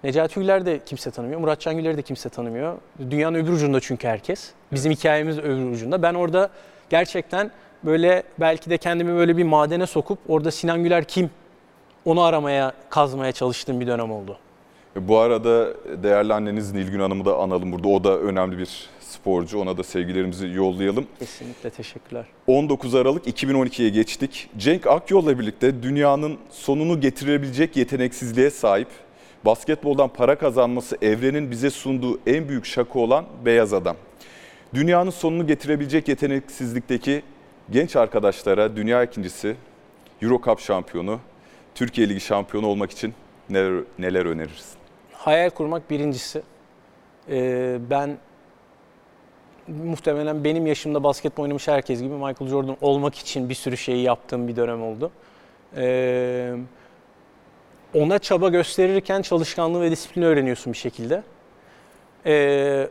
[0.04, 1.40] Necati Güler de kimse tanımıyor.
[1.40, 2.78] Muratcan Güler'i de kimse tanımıyor.
[3.10, 4.50] Dünyanın öbür ucunda çünkü herkes.
[4.72, 6.02] Bizim hikayemiz öbür ucunda.
[6.02, 6.50] Ben orada
[6.90, 7.50] gerçekten
[7.84, 11.30] böyle belki de kendimi böyle bir madene sokup orada Sinan Güler kim?
[12.04, 14.38] Onu aramaya, kazmaya çalıştığım bir dönem oldu.
[14.96, 17.88] Bu arada değerli anneniz Nilgün Hanım'ı da analım burada.
[17.88, 19.60] O da önemli bir sporcu.
[19.60, 21.06] Ona da sevgilerimizi yollayalım.
[21.18, 22.24] Kesinlikle teşekkürler.
[22.46, 24.50] 19 Aralık 2012'ye geçtik.
[24.56, 28.88] Cenk Akyol'la birlikte dünyanın sonunu getirebilecek yeteneksizliğe sahip,
[29.44, 33.96] basketboldan para kazanması evrenin bize sunduğu en büyük şaka olan beyaz adam.
[34.74, 37.22] Dünyanın sonunu getirebilecek yeteneksizlikteki
[37.70, 39.56] genç arkadaşlara dünya ikincisi,
[40.22, 41.20] Euro Cup şampiyonu,
[41.74, 43.14] Türkiye Ligi şampiyonu olmak için
[43.50, 44.78] neler, neler önerirsin?
[45.12, 46.42] Hayal kurmak birincisi.
[47.30, 48.18] Ee, ben
[49.68, 54.48] muhtemelen benim yaşımda basketbol oynamış herkes gibi Michael Jordan olmak için bir sürü şeyi yaptığım
[54.48, 55.10] bir dönem oldu.
[55.76, 56.54] Ee,
[57.94, 61.22] ona çaba gösterirken çalışkanlığı ve disiplini öğreniyorsun bir şekilde.
[62.26, 62.88] Ee,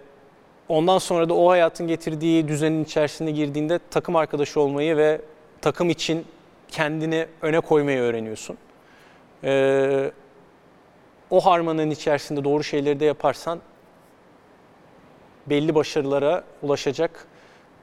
[0.70, 5.22] ondan sonra da o hayatın getirdiği düzenin içerisine girdiğinde takım arkadaşı olmayı ve
[5.62, 6.26] takım için
[6.68, 8.58] kendini öne koymayı öğreniyorsun.
[9.44, 10.12] Ee,
[11.30, 13.60] o harmanın içerisinde doğru şeyleri de yaparsan
[15.48, 17.28] belli başarılara ulaşacak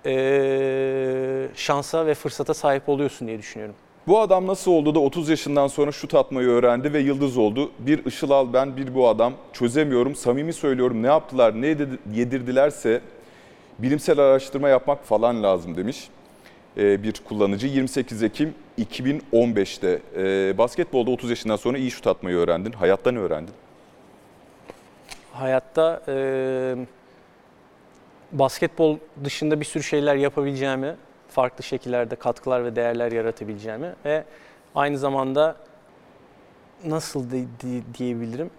[0.04, 3.74] eee, şansa ve fırsata sahip oluyorsun diye düşünüyorum.
[4.06, 7.70] Bu adam nasıl oldu da 30 yaşından sonra şut atmayı öğrendi ve yıldız oldu?
[7.78, 9.32] Bir Işıl Al ben, bir bu adam.
[9.52, 11.02] Çözemiyorum, samimi söylüyorum.
[11.02, 13.00] Ne yaptılar, ne yedi- yedirdilerse
[13.78, 16.08] bilimsel araştırma yapmak falan lazım demiş
[16.76, 17.66] Ee, bir kullanıcı.
[17.66, 22.72] 28 Ekim 2015'te Ee, basketbolda 30 yaşından sonra iyi şut atmayı öğrendin.
[22.72, 23.54] Hayattan öğrendin.
[25.32, 26.76] Hayatta eee,
[28.32, 30.94] basketbol dışında bir sürü şeyler yapabileceğimi,
[31.34, 34.24] farklı şekillerde katkılar ve değerler yaratabileceğimi ve
[34.74, 35.56] aynı zamanda
[36.84, 38.50] nasıl di- di- diyebilirim?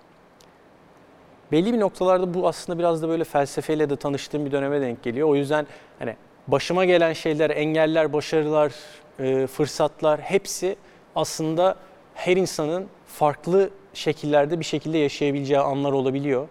[1.52, 5.28] Belli bir noktalarda bu aslında biraz da böyle felsefeyle de tanıştığım bir döneme denk geliyor.
[5.28, 5.68] O yüzden
[6.00, 6.16] hani
[6.48, 8.74] başıma gelen şeyler, engeller, başarılar,
[9.20, 10.76] e, fırsatlar hepsi
[11.16, 11.76] aslında
[12.16, 16.48] her insanın farklı şekillerde bir şekilde yaşayabileceği anlar olabiliyor.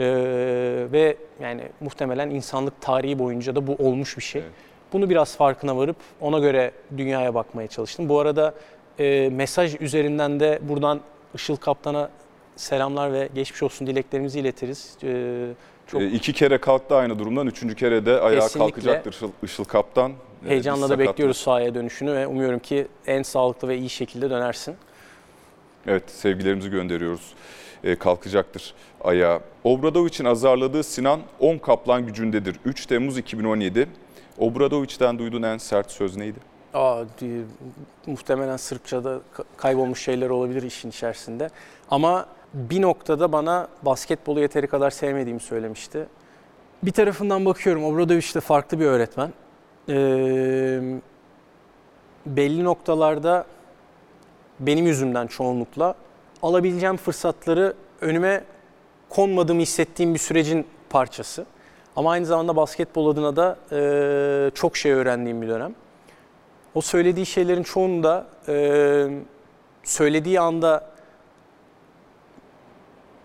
[0.00, 4.42] Ee, ve yani muhtemelen insanlık tarihi boyunca da bu olmuş bir şey.
[4.42, 4.52] Evet.
[4.92, 8.08] Bunu biraz farkına varıp ona göre dünyaya bakmaya çalıştım.
[8.08, 8.54] Bu arada
[8.98, 11.00] e, mesaj üzerinden de buradan
[11.34, 12.10] Işıl Kaptan'a
[12.56, 14.96] selamlar ve geçmiş olsun dileklerimizi iletiriz.
[15.02, 15.46] Ee,
[15.86, 17.46] çok Ee, iki kere kalktı aynı durumdan.
[17.46, 18.70] Üçüncü kere de ayağa Kesinlikle.
[18.72, 20.12] kalkacaktır Işıl, Işıl Kaptan.
[20.46, 23.90] Ee, heyecanla biz da sakatlık- bekliyoruz sahaya dönüşünü ve umuyorum ki en sağlıklı ve iyi
[23.90, 24.74] şekilde dönersin.
[25.86, 27.32] Evet, sevgilerimizi gönderiyoruz.
[27.84, 28.74] Ee, kalkacaktır
[29.04, 29.40] ayağa.
[29.64, 32.56] Obradovic'in azarladığı Sinan 10 kaplan gücündedir.
[32.64, 33.88] 3 Temmuz 2017.
[34.40, 36.38] Obradovic'den duyduğun en sert söz neydi?
[36.74, 37.02] Aa,
[38.06, 41.50] muhtemelen Sırpçada ka- kaybolmuş şeyler olabilir işin içerisinde.
[41.90, 46.06] Ama bir noktada bana basketbolu yeteri kadar sevmediğimi söylemişti.
[46.82, 49.32] Bir tarafından bakıyorum Obradoviç de farklı bir öğretmen.
[49.88, 50.80] Ee,
[52.26, 53.44] belli noktalarda
[54.60, 55.94] benim yüzümden çoğunlukla
[56.42, 58.44] alabileceğim fırsatları önüme
[59.08, 61.46] konmadığımı hissettiğim bir sürecin parçası.
[61.96, 65.74] Ama aynı zamanda basketbol adına da e, çok şey öğrendiğim bir dönem.
[66.74, 69.08] O söylediği şeylerin çoğunu da e,
[69.82, 70.90] söylediği anda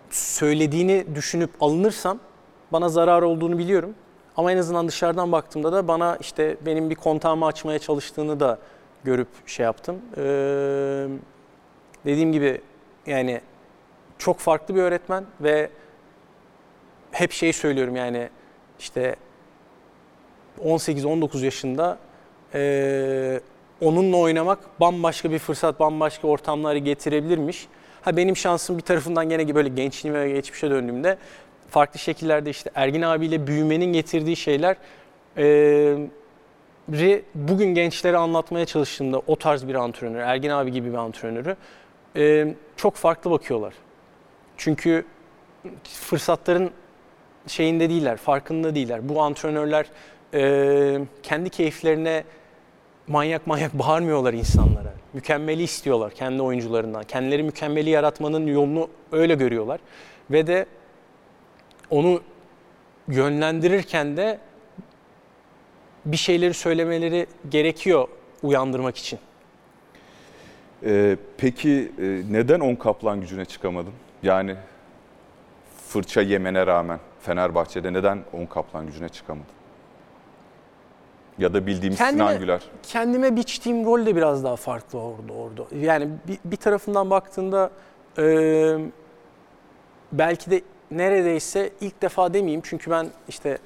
[0.10, 2.20] söylediğini düşünüp alınırsam
[2.72, 3.96] bana zarar olduğunu biliyorum.
[4.38, 8.60] Ama en azından dışarıdan baktığımda da bana işte benim bir kontağımı açmaya çalıştığını da
[9.04, 10.02] görüp şey yaptım.
[10.18, 11.08] Ee,
[12.06, 12.62] dediğim gibi
[13.06, 13.42] yani
[14.18, 15.70] çok farklı bir öğretmen ve
[17.12, 18.30] hep şey söylüyorum yani
[18.80, 19.16] işte
[20.64, 21.98] 18-19 yaşında
[22.54, 23.40] ee,
[23.82, 27.68] onunla oynamak bambaşka bir fırsat, bambaşka ortamları getirebilirmiş.
[28.02, 31.18] Ha benim şansım bir tarafından gene böyle gençliğime ve geçmişe döndüğümde
[31.70, 34.78] farklı şekillerde işte Ergin abiyle büyümenin getirdiği şeyler
[36.92, 41.56] ri bugün gençlere anlatmaya çalıştığımda o tarz bir antrenör, Ergin abi gibi bir antrenörü
[42.16, 43.74] ee, çok farklı bakıyorlar.
[44.58, 45.06] Çünkü
[45.84, 46.72] fırsatların
[47.48, 49.10] şeyinde değiller, farkında değiller.
[49.10, 49.86] Bu antrenörler
[50.34, 52.24] e, kendi keyiflerine
[53.08, 54.94] manyak manyak bağırmıyorlar insanlara.
[55.14, 57.04] Mükemmeli istiyorlar kendi oyuncularından.
[57.04, 59.80] Kendileri mükemmeli yaratmanın yolunu öyle görüyorlar.
[60.32, 60.66] Ve de
[61.90, 62.22] onu
[63.08, 64.40] yönlendirirken de
[66.06, 68.08] bir şeyleri söylemeleri gerekiyor
[68.44, 69.20] uyandırmak için.
[70.86, 73.94] Ee, peki e, neden 10 kaplan gücüne çıkamadın?
[74.24, 74.56] Yani
[75.88, 79.48] fırça yemene rağmen Fenerbahçe'de neden 10 kaplan gücüne çıkamadın?
[81.38, 82.62] Ya da bildiğimiz Kendime- Sinan Güler.
[82.84, 85.76] kendime biçtiğim rol de biraz daha farklı orada orada.
[85.76, 87.70] Yani bir, bir tarafından baktığında
[88.18, 88.78] e,
[90.12, 90.62] belki de
[90.92, 93.58] neredeyse ilk defa demeyeyim çünkü ben işte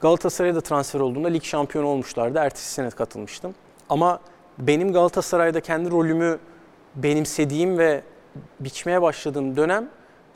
[0.00, 2.38] Galatasaray'a da transfer olduğumda lig şampiyonu olmuşlardı.
[2.38, 3.54] Ertesi sene katılmıştım.
[3.88, 4.20] Ama
[4.58, 6.38] benim Galatasaray'da kendi rolümü
[6.96, 8.02] benimsediğim ve
[8.60, 9.88] biçmeye başladığım dönem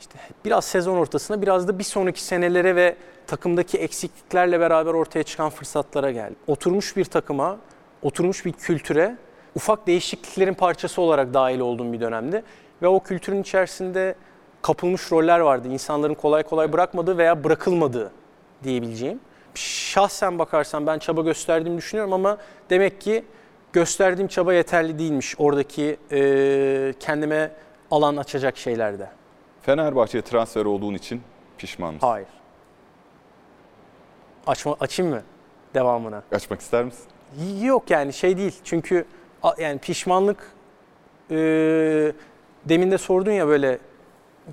[0.03, 2.95] işte biraz sezon ortasına biraz da bir sonraki senelere ve
[3.27, 6.35] takımdaki eksikliklerle beraber ortaya çıkan fırsatlara geldi.
[6.47, 7.57] Oturmuş bir takıma,
[8.01, 9.17] oturmuş bir kültüre
[9.55, 12.43] ufak değişikliklerin parçası olarak dahil olduğum bir dönemdi.
[12.81, 14.15] Ve o kültürün içerisinde
[14.61, 15.67] kapılmış roller vardı.
[15.67, 18.11] İnsanların kolay kolay bırakmadığı veya bırakılmadığı
[18.63, 19.19] diyebileceğim.
[19.55, 22.37] Şahsen bakarsam ben çaba gösterdiğimi düşünüyorum ama
[22.69, 23.25] demek ki
[23.73, 27.51] gösterdiğim çaba yeterli değilmiş oradaki e, kendime
[27.91, 29.22] alan açacak şeylerde.
[29.63, 31.21] Fenerbahçe'ye transfer olduğun için
[31.57, 32.07] pişman mısın?
[32.07, 32.27] Hayır.
[34.47, 35.21] Açma, açayım mı
[35.73, 36.23] devamına?
[36.31, 37.05] Açmak ister misin?
[37.61, 38.55] Yok yani şey değil.
[38.63, 39.05] Çünkü
[39.59, 40.51] yani pişmanlık
[41.31, 41.35] e,
[42.65, 43.79] demin de sordun ya böyle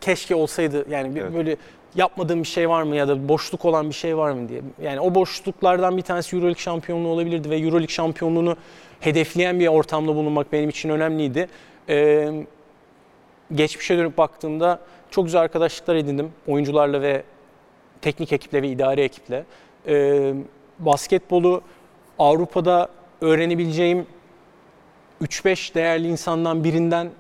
[0.01, 1.35] keşke olsaydı yani Evet.
[1.35, 1.57] böyle
[1.95, 4.63] yapmadığım bir şey var mı ya da boşluk olan bir şey var mı diye.
[4.83, 8.57] Yani o boşluklardan bir tanesi EuroLeague şampiyonluğu olabilirdi ve EuroLeague şampiyonluğunu
[9.01, 11.49] hedefleyen bir ortamda bulunmak benim için önemliydi.
[11.89, 12.29] E,
[13.55, 14.81] geçmişe dönüp baktığımda
[15.11, 17.23] çok güzel arkadaşlıklar edindim oyuncularla ve
[18.01, 19.45] teknik ekiple ve idari ekiple.
[19.87, 20.35] Ee,
[20.79, 21.63] basketbolu
[22.19, 22.89] Avrupa'da
[23.21, 24.07] öğrenebileceğim
[25.23, 27.11] 3-5 değerli insandan birinden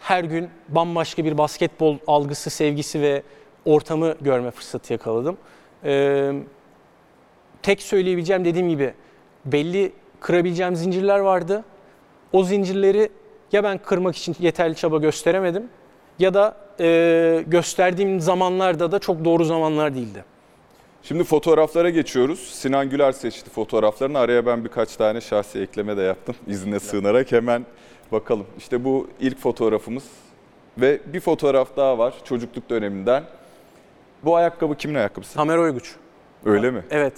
[0.00, 3.22] her gün bambaşka bir basketbol algısı, sevgisi ve
[3.64, 5.36] ortamı görme fırsatı yakaladım.
[5.84, 6.32] Ee,
[7.62, 8.94] tek söyleyebileceğim dediğim gibi
[9.44, 11.64] belli kırabileceğim zincirler vardı.
[12.32, 13.08] O zincirleri
[13.52, 15.68] ya ben kırmak için yeterli çaba gösteremedim
[16.22, 20.24] ya da e, gösterdiğim zamanlarda da çok doğru zamanlar değildi.
[21.02, 22.38] Şimdi fotoğraflara geçiyoruz.
[22.38, 24.18] Sinan Güler seçti fotoğraflarını.
[24.18, 26.34] Araya ben birkaç tane şahsi ekleme de yaptım.
[26.46, 27.66] İzine sığınarak hemen
[28.12, 28.46] bakalım.
[28.58, 30.04] İşte bu ilk fotoğrafımız
[30.78, 33.24] ve bir fotoğraf daha var çocukluk döneminden.
[34.24, 35.34] Bu ayakkabı kimin ayakkabısı?
[35.34, 35.94] Tamer Oyguç.
[36.44, 36.84] Öyle mi?
[36.90, 37.14] Evet.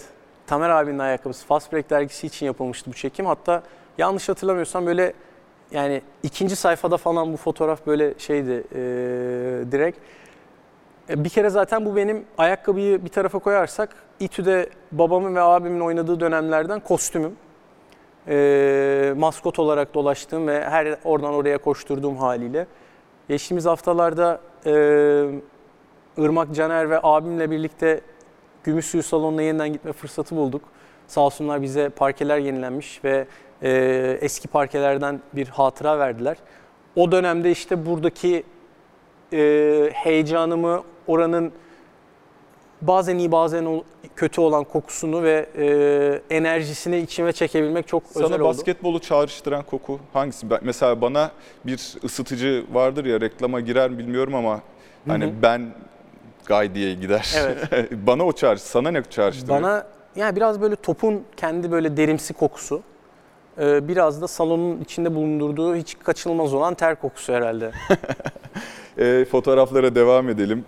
[0.46, 1.46] Tamer abinin ayakkabısı.
[1.46, 3.26] Fast Break dergisi için yapılmıştı bu çekim.
[3.26, 3.62] Hatta
[3.98, 5.12] yanlış hatırlamıyorsam böyle
[5.70, 8.78] yani ikinci sayfada falan bu fotoğraf böyle şeydi e,
[9.72, 9.98] direkt.
[11.10, 16.20] E, Bir kere zaten bu benim ayakkabıyı bir tarafa koyarsak İTÜ'de babamın ve abimin oynadığı
[16.20, 17.32] dönemlerden kostümüm.
[18.28, 22.66] E, maskot olarak dolaştığım ve her oradan oraya koşturduğum haliyle.
[23.28, 24.70] Geçtiğimiz haftalarda e,
[26.16, 28.00] Irmak Caner ve abimle birlikte
[28.64, 30.62] Gümüşsuyu Salonu'na yeniden gitme fırsatı bulduk.
[31.06, 33.26] Sağ olsunlar bize parkeler yenilenmiş ve
[33.62, 36.36] e, eski parkelerden bir hatıra verdiler.
[36.96, 38.44] O dönemde işte buradaki
[39.32, 41.52] e, heyecanımı, oranın
[42.82, 43.82] bazen iyi bazen
[44.16, 48.44] kötü olan kokusunu ve e, enerjisini içime çekebilmek çok özel Sana oldu.
[48.44, 50.50] basketbolu çağrıştıran koku hangisi?
[50.50, 51.30] Ben, mesela bana
[51.66, 54.60] bir ısıtıcı vardır ya reklama girer mi bilmiyorum ama
[55.08, 55.74] hani ben
[56.46, 57.34] Gay diye gider.
[57.38, 57.90] Evet.
[58.06, 59.62] bana o çağrış, sana ne çağrıştırıyor?
[59.62, 59.86] Bana
[60.16, 62.82] yani biraz böyle topun kendi böyle derimsi kokusu.
[63.60, 67.70] E, Biraz da salonun içinde bulundurduğu hiç kaçınılmaz olan ter kokusu herhalde.
[68.98, 70.64] E, fotoğraflara devam edelim.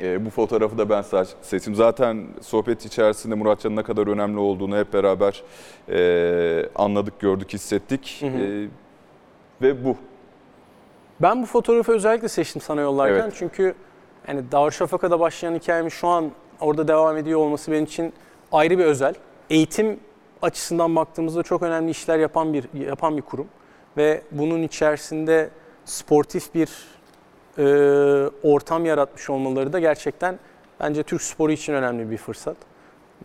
[0.00, 1.04] E, bu fotoğrafı da ben
[1.42, 1.74] seçtim.
[1.74, 5.42] Zaten sohbet içerisinde Muratcan'ın ne kadar önemli olduğunu hep beraber
[5.88, 8.18] e, anladık, gördük, hissettik.
[8.20, 8.38] Hı hı.
[8.38, 8.68] E,
[9.62, 9.96] ve bu.
[11.22, 13.34] Ben bu fotoğrafı özellikle seçtim sana yollarken Evet.
[13.36, 13.74] çünkü
[14.28, 16.30] yani Darüşşafaka'da başlayan hikayemin şu an
[16.60, 18.12] orada devam ediyor olması benim için
[18.52, 19.14] ayrı bir özel.
[19.50, 20.00] Eğitim
[20.42, 23.46] açısından baktığımızda çok önemli işler yapan bir yapan bir kurum
[23.96, 25.50] ve bunun içerisinde
[25.84, 26.68] sportif bir
[27.58, 27.64] e,
[28.42, 30.38] ortam yaratmış olmaları da gerçekten
[30.80, 32.56] bence Türk sporu için önemli bir fırsat.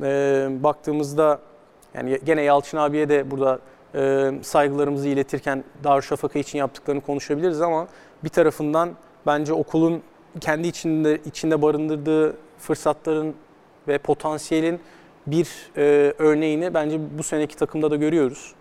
[0.04, 1.40] E, baktığımızda
[1.94, 3.60] yani gene Yalçın abiye de burada
[3.96, 7.88] e, saygılarımızı iletirken Darüşşafaka için yaptıklarını konuşabiliriz ama
[8.24, 8.90] bir tarafından
[9.26, 10.04] bence okulun
[10.40, 13.36] kendi içinde içinde barındırdığı fırsatların
[13.88, 14.80] ve potansiyelin
[15.28, 18.54] bir e, örneğini bence bu seneki takımda da görüyoruz.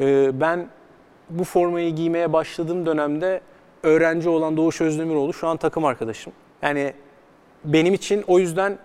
[0.00, 0.68] E, ben
[1.30, 3.40] bu formayı giymeye başladığım dönemde
[3.82, 6.32] öğrenci olan Doğuş Özdemiroğlu şu an takım arkadaşım.
[6.62, 6.94] Yani
[7.64, 8.78] benim için o yüzden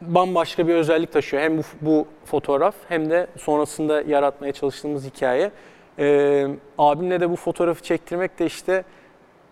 [0.00, 1.42] bambaşka bir özellik taşıyor.
[1.42, 5.50] Hem bu, bu fotoğraf hem de sonrasında yaratmaya çalıştığımız hikaye.
[5.98, 6.46] Ee,
[6.78, 8.84] abimle de bu fotoğrafı çektirmek de işte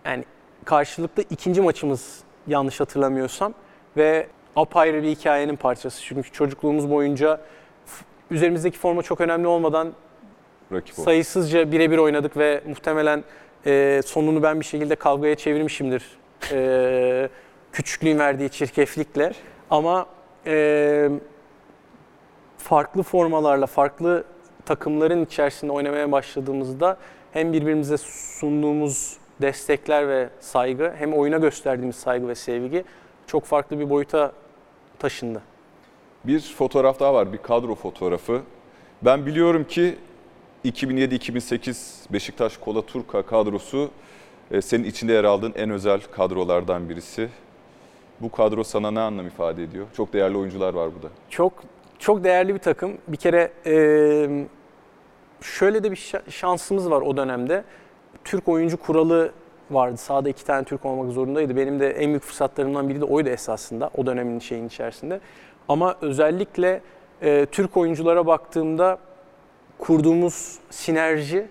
[0.04, 0.24] yani
[0.64, 3.54] karşılıklı ikinci maçımız yanlış hatırlamıyorsam
[3.96, 4.26] ve
[4.56, 6.02] apayrı bir hikayenin parçası.
[6.02, 7.40] Çünkü çocukluğumuz boyunca
[8.30, 9.92] üzerimizdeki forma çok önemli olmadan
[10.72, 13.24] Rakip sayısızca birebir oynadık ve muhtemelen
[13.66, 16.04] e, sonunu ben bir şekilde kavgaya çevirmişimdir.
[16.52, 17.28] E,
[17.72, 19.32] küçüklüğün verdiği çirkeflikle.
[19.70, 20.06] Ama
[20.46, 21.10] e,
[22.58, 24.24] farklı formalarla, farklı
[24.66, 26.96] takımların içerisinde oynamaya başladığımızda
[27.32, 27.96] hem birbirimize
[28.38, 32.84] sunduğumuz destekler ve saygı hem oyuna gösterdiğimiz saygı ve sevgi
[33.26, 34.32] çok farklı bir boyuta
[34.98, 35.42] taşındı.
[36.24, 38.42] Bir fotoğraf daha var, bir kadro fotoğrafı.
[39.02, 39.96] Ben biliyorum ki
[40.64, 43.90] 2007-2008 Beşiktaş Kola Turka kadrosu
[44.50, 47.28] e, senin içinde yer aldığın en özel kadrolardan birisi.
[48.20, 49.86] Bu kadro sana ne anlam ifade ediyor?
[49.96, 51.08] Çok değerli oyuncular var burada.
[51.30, 51.52] Çok
[51.98, 52.98] çok değerli bir takım.
[53.08, 53.74] Bir kere e,
[55.40, 57.64] şöyle de bir şa- şansımız var o dönemde.
[58.24, 59.32] Türk oyuncu kuralı
[59.70, 59.96] vardı.
[59.96, 61.56] Sahada iki tane Türk olmak zorundaydı.
[61.56, 65.20] Benim de en büyük fırsatlarımdan biri de oydu esasında o dönemin şeyin içerisinde.
[65.68, 66.80] Ama özellikle
[67.22, 68.98] e, Türk oyunculara baktığımda
[69.78, 71.48] kurduğumuz sinerji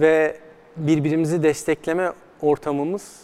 [0.00, 0.36] ve
[0.76, 2.12] birbirimizi destekleme
[2.42, 3.22] ortamımız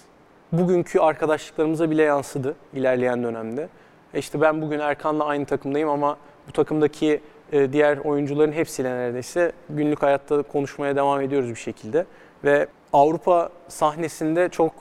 [0.53, 3.69] bugünkü arkadaşlıklarımıza bile yansıdı ilerleyen dönemde.
[4.15, 6.17] E İşte ben bugün Erkan'la aynı takımdayım ama
[6.49, 7.21] bu takımdaki
[7.53, 12.07] e, diğer oyuncuların hepsiyle neredeyse günlük hayatta konuşmaya devam ediyoruz bir şekilde.
[12.45, 14.73] Ve Avrupa sahnesinde çok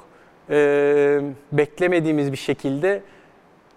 [0.49, 3.01] e, beklemediğimiz bir şekilde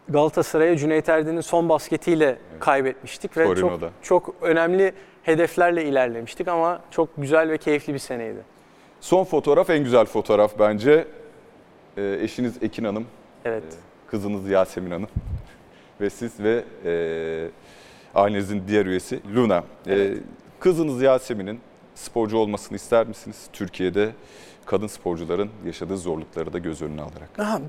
[0.09, 3.91] Galatasaray'a Cüneyt Erdin'in son basketiyle kaybetmiştik ve çok Torino'da.
[4.03, 8.39] çok önemli hedeflerle ilerlemiştik ama çok güzel ve keyifli bir seneydi.
[9.01, 11.07] Son fotoğraf en güzel fotoğraf bence.
[11.97, 13.07] E, eşiniz Ekin Hanım,
[13.45, 13.65] Evet.
[14.07, 15.09] kızınız Yasemin Hanım
[16.01, 16.93] ve siz ve e,
[18.15, 19.57] ailenizin diğer üyesi Luna.
[19.59, 19.63] E,
[19.93, 20.19] Evet.
[20.61, 21.61] kızınız Yasemin'in
[21.95, 23.37] sporcu olmasını ister misiniz?
[23.53, 24.13] Türkiye'de
[24.67, 27.39] kadın sporcuların yaşadığı zorlukları da göz önüne alarak.
[27.39, 27.61] Aha,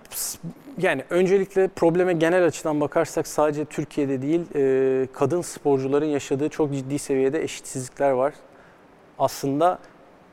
[0.77, 6.99] Yani öncelikle probleme genel açıdan bakarsak sadece Türkiye'de değil, e, kadın sporcuların yaşadığı çok ciddi
[6.99, 8.33] seviyede eşitsizlikler var.
[9.19, 9.79] Aslında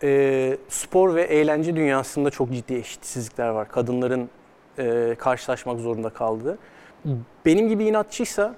[0.02, 3.68] e, spor ve eğlence dünyasında çok ciddi eşitsizlikler var.
[3.68, 4.30] Kadınların
[4.78, 6.58] e, karşılaşmak zorunda kaldığı.
[7.46, 8.54] Benim gibi inatçıysa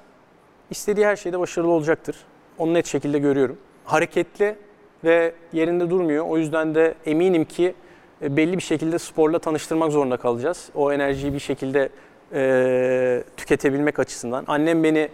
[0.71, 2.17] istediği her şeyde başarılı olacaktır.
[2.59, 3.59] Onu net şekilde görüyorum.
[3.85, 4.57] Hareketli
[5.05, 6.25] ve yerinde durmuyor.
[6.29, 7.75] O yüzden de eminim ki
[8.23, 10.69] e, belli bir şekilde sporla tanıştırmak zorunda kalacağız.
[10.75, 11.89] O enerjiyi bir şekilde
[12.33, 14.45] e, tüketebilmek açısından.
[14.47, 15.09] Annem beni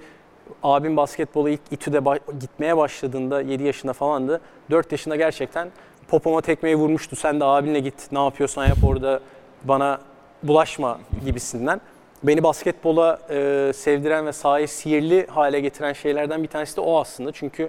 [0.62, 4.40] abim basketbola ilk İTÜ'de ba- gitmeye başladığında 7 yaşında falandı.
[4.70, 5.68] 4 yaşında gerçekten
[6.08, 7.16] popoma tekmeyi vurmuştu.
[7.16, 9.20] Sen de abinle git ne yapıyorsan yap orada
[9.64, 10.00] bana
[10.42, 11.80] bulaşma gibisinden.
[12.22, 17.32] Beni basketbola e, sevdiren ve sahayı sihirli hale getiren şeylerden bir tanesi de o aslında.
[17.32, 17.68] Çünkü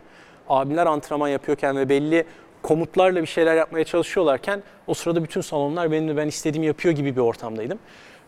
[0.49, 2.25] abiler antrenman yapıyorken ve belli
[2.61, 7.15] komutlarla bir şeyler yapmaya çalışıyorlarken o sırada bütün salonlar benim de ben istediğimi yapıyor gibi
[7.15, 7.79] bir ortamdaydım.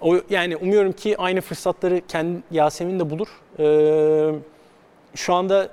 [0.02, 3.28] O yani umuyorum ki aynı fırsatları kendi Yasemin de bulur.
[3.60, 4.36] Ee,
[5.16, 5.70] şu anda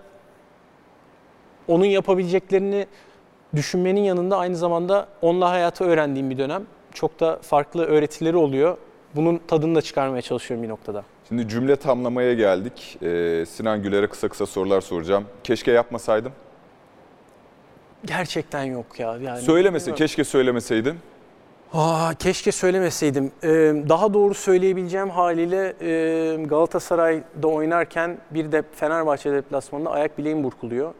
[1.68, 2.86] onun yapabileceklerini
[3.56, 6.66] düşünmenin yanında aynı zamanda onunla hayatı öğrendiğim bir dönem.
[6.94, 8.76] Çok da farklı öğretileri oluyor.
[9.14, 11.04] Bunun tadını da çıkarmaya çalışıyorum bir noktada.
[11.30, 12.98] Şimdi cümle tamlamaya geldik.
[13.02, 15.24] Ee, Sinan Güler'e kısa kısa sorular soracağım.
[15.44, 16.32] Keşke yapmasaydım.
[18.04, 19.16] Gerçekten yok ya.
[19.22, 19.98] Yani Söylemesin, bilmiyorum.
[20.06, 20.94] keşke söylemeseydin.
[21.72, 23.32] Aa, keşke söylemeseydim.
[23.42, 23.48] Ee,
[23.88, 30.94] daha doğru söyleyebileceğim haliyle e, Galatasaray'da oynarken bir de Fenerbahçe deplasmanında ayak bileğim burkuluyor.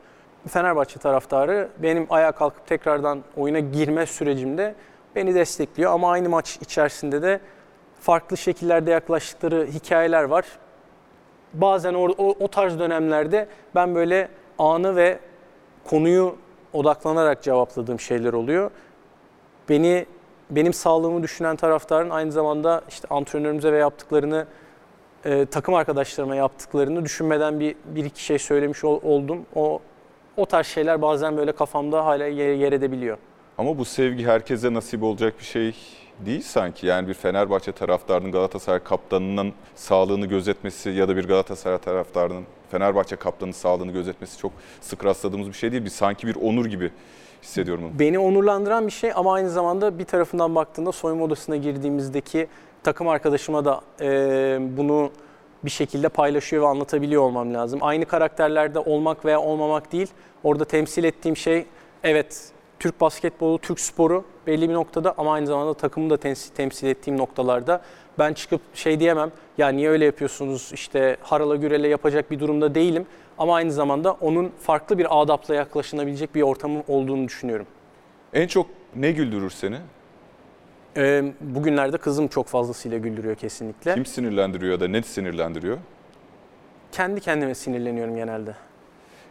[0.49, 4.74] Fenerbahçe taraftarı benim ayağa kalkıp tekrardan oyuna girme sürecimde
[5.16, 5.93] beni destekliyor.
[5.93, 7.41] Ama aynı maç içerisinde de
[8.01, 10.44] farklı şekillerde yaklaştıkları hikayeler var.
[11.55, 14.28] Bazen o, o, o tarz dönemlerde ben böyle
[14.59, 15.18] anı ve
[15.84, 16.36] konuyu
[16.72, 18.70] odaklanarak cevapladığım şeyler oluyor.
[19.68, 20.07] Beni
[20.51, 24.46] benim sağlığımı düşünen taraftarın aynı zamanda işte antrenörümüze ve yaptıklarını
[25.24, 29.46] e, takım arkadaşlarıma yaptıklarını düşünmeden bir, bir iki şey söylemiş ol- oldum.
[29.55, 29.80] O
[30.36, 33.18] o tarz şeyler bazen böyle kafamda hala yer, yer edebiliyor.
[33.59, 35.74] Ama bu sevgi herkese nasip olacak bir şey
[36.27, 36.87] değil sanki.
[36.87, 43.53] Yani bir Fenerbahçe taraftarının Galatasaray kaptanının sağlığını gözetmesi ya da bir Galatasaray taraftarının Fenerbahçe kaptanının
[43.53, 45.85] sağlığını gözetmesi çok sık rastladığımız bir şey değil.
[45.85, 46.91] Bir sanki bir onur gibi
[47.43, 47.99] hissediyorum onu.
[47.99, 52.49] Beni onurlandıran bir şey ama aynı zamanda bir tarafından baktığında soyunma odasına girdiğimizdeki
[52.83, 55.11] takım arkadaşıma da e, bunu
[55.64, 57.81] bir şekilde paylaşıyor ve anlatabiliyor olmam lazım.
[57.83, 60.09] Aynı karakterlerde olmak veya olmamak değil.
[60.43, 61.66] Orada temsil ettiğim şey
[62.03, 66.87] evet Türk basketbolu, Türk sporu belli bir noktada ama aynı zamanda takımı da temsil, temsil
[66.87, 67.83] ettiğim noktalarda
[68.18, 73.07] ben çıkıp şey diyemem ya niye öyle yapıyorsunuz işte harala gürele yapacak bir durumda değilim
[73.39, 77.66] ama aynı zamanda onun farklı bir adapla yaklaşılabilecek bir ortamı olduğunu düşünüyorum.
[78.33, 78.66] En çok
[78.97, 79.76] ne güldürür seni?
[80.97, 83.95] Ee, bugünlerde kızım çok fazlasıyla güldürüyor kesinlikle.
[83.95, 85.78] Kim sinirlendiriyor ya da ne sinirlendiriyor?
[86.93, 88.55] Kendi kendime sinirleniyorum genelde.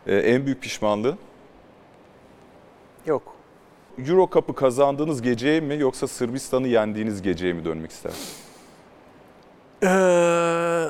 [0.07, 1.17] Ee, en büyük pişmanlığı?
[3.05, 3.38] Yok.
[4.07, 8.27] Euro Cup'ı kazandığınız geceye mi yoksa Sırbistan'ı yendiğiniz geceye mi dönmek istersin?
[9.83, 10.85] Ee,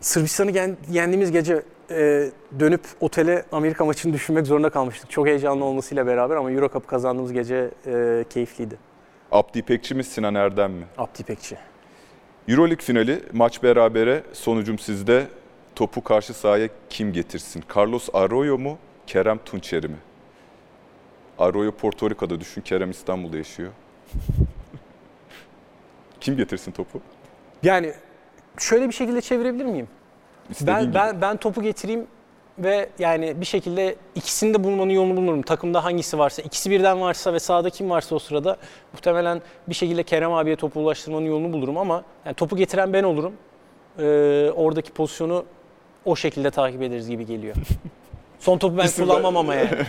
[0.00, 2.30] Sırbistan'ı yendiğimiz gece e,
[2.60, 5.10] dönüp otele Amerika maçını düşünmek zorunda kalmıştık.
[5.10, 8.76] Çok heyecanlı olmasıyla beraber ama Euro Cup kazandığımız gece e, keyifliydi.
[9.32, 10.84] Abdi İpekçi mi Sinan Erdem mi?
[10.98, 11.56] Abdi İpekçi.
[12.48, 15.26] Euroleague finali maç berabere sonucum sizde.
[15.74, 17.64] Topu karşı sahaya kim getirsin?
[17.76, 18.78] Carlos Arroyo mu?
[19.06, 19.96] Kerem Tunçeri mi?
[21.40, 22.60] Arroyo Porto Rico'da düşün.
[22.60, 23.70] Kerem İstanbul'da yaşıyor.
[26.20, 27.00] kim getirsin topu?
[27.62, 27.92] Yani
[28.58, 29.88] şöyle bir şekilde çevirebilir miyim?
[30.50, 30.94] İstediğin Ben, gibi.
[30.94, 32.06] ben, ben topu getireyim
[32.58, 35.42] ve yani bir şekilde ikisini de bulmanın yolunu bulurum.
[35.42, 38.56] Takımda hangisi varsa, ikisi birden varsa ve sahada kim varsa o sırada
[38.92, 43.32] muhtemelen bir şekilde Kerem abiye topu ulaştırmanın yolunu bulurum ama yani topu getiren ben olurum.
[43.98, 45.44] Ee, oradaki pozisyonu
[46.04, 47.56] o şekilde takip ederiz gibi geliyor.
[48.40, 49.70] Son topu ben İsim kullanmam ama yani.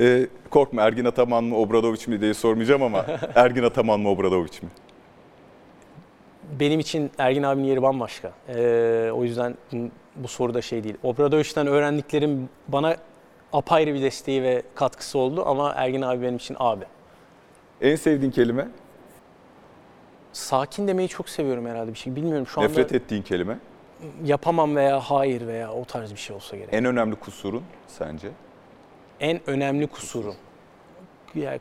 [0.00, 4.68] Ee, korkma Ergin Ataman mı Obradoviç mi diye sormayacağım ama Ergin Ataman mı Obradoviç mi?
[6.60, 8.32] Benim için Ergin abinin yeri bambaşka.
[8.48, 10.94] Ee, o yüzden bu- bu soruda şey değil.
[11.02, 12.96] Obradoviç'ten öğrendiklerim bana
[13.52, 16.84] apayrı bir desteği ve katkısı oldu ama Ergin abi benim için abi.
[17.80, 18.68] En sevdiğin kelime?
[20.32, 22.16] Sakin demeyi çok seviyorum herhalde bir şey.
[22.16, 23.58] Bilmiyorum şu anda Nefret ettiğin kelime?
[24.24, 26.74] yapamam veya hayır veya o tarz bir şey olsa gerek.
[26.74, 28.28] En önemli kusurun sence?
[29.46, 30.34] Önemli kusurum.
[31.34, 31.60] Yani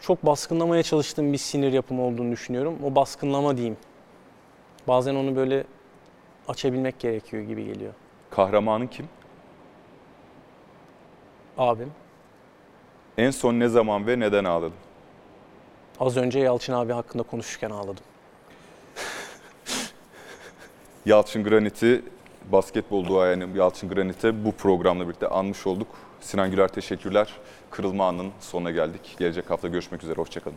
[0.00, 2.78] çok baskınlamaya çalıştığım bir sinir yapımı olduğunu düşünüyorum.
[2.84, 3.76] O baskınlama diyeyim.
[4.88, 5.64] Bazen onu böyle
[6.48, 7.92] açabilmek gerekiyor gibi geliyor.
[8.30, 9.08] Kahramanın kim?
[11.58, 11.92] Abim.
[13.18, 14.76] En son ne zaman ve neden ağladın?
[16.00, 18.04] Az önce Yalçın abi hakkında konuşurken ağladım.
[21.06, 22.02] Yalçın Granit'i
[22.52, 25.88] basketbol duayeni Yalçın Granit'e bu programla birlikte anmış olduk.
[26.20, 27.28] Sinan Güler teşekkürler.
[27.70, 29.16] Kırılma anının sonuna geldik.
[29.18, 30.16] Gelecek hafta görüşmek üzere.
[30.16, 30.56] Hoşçakalın.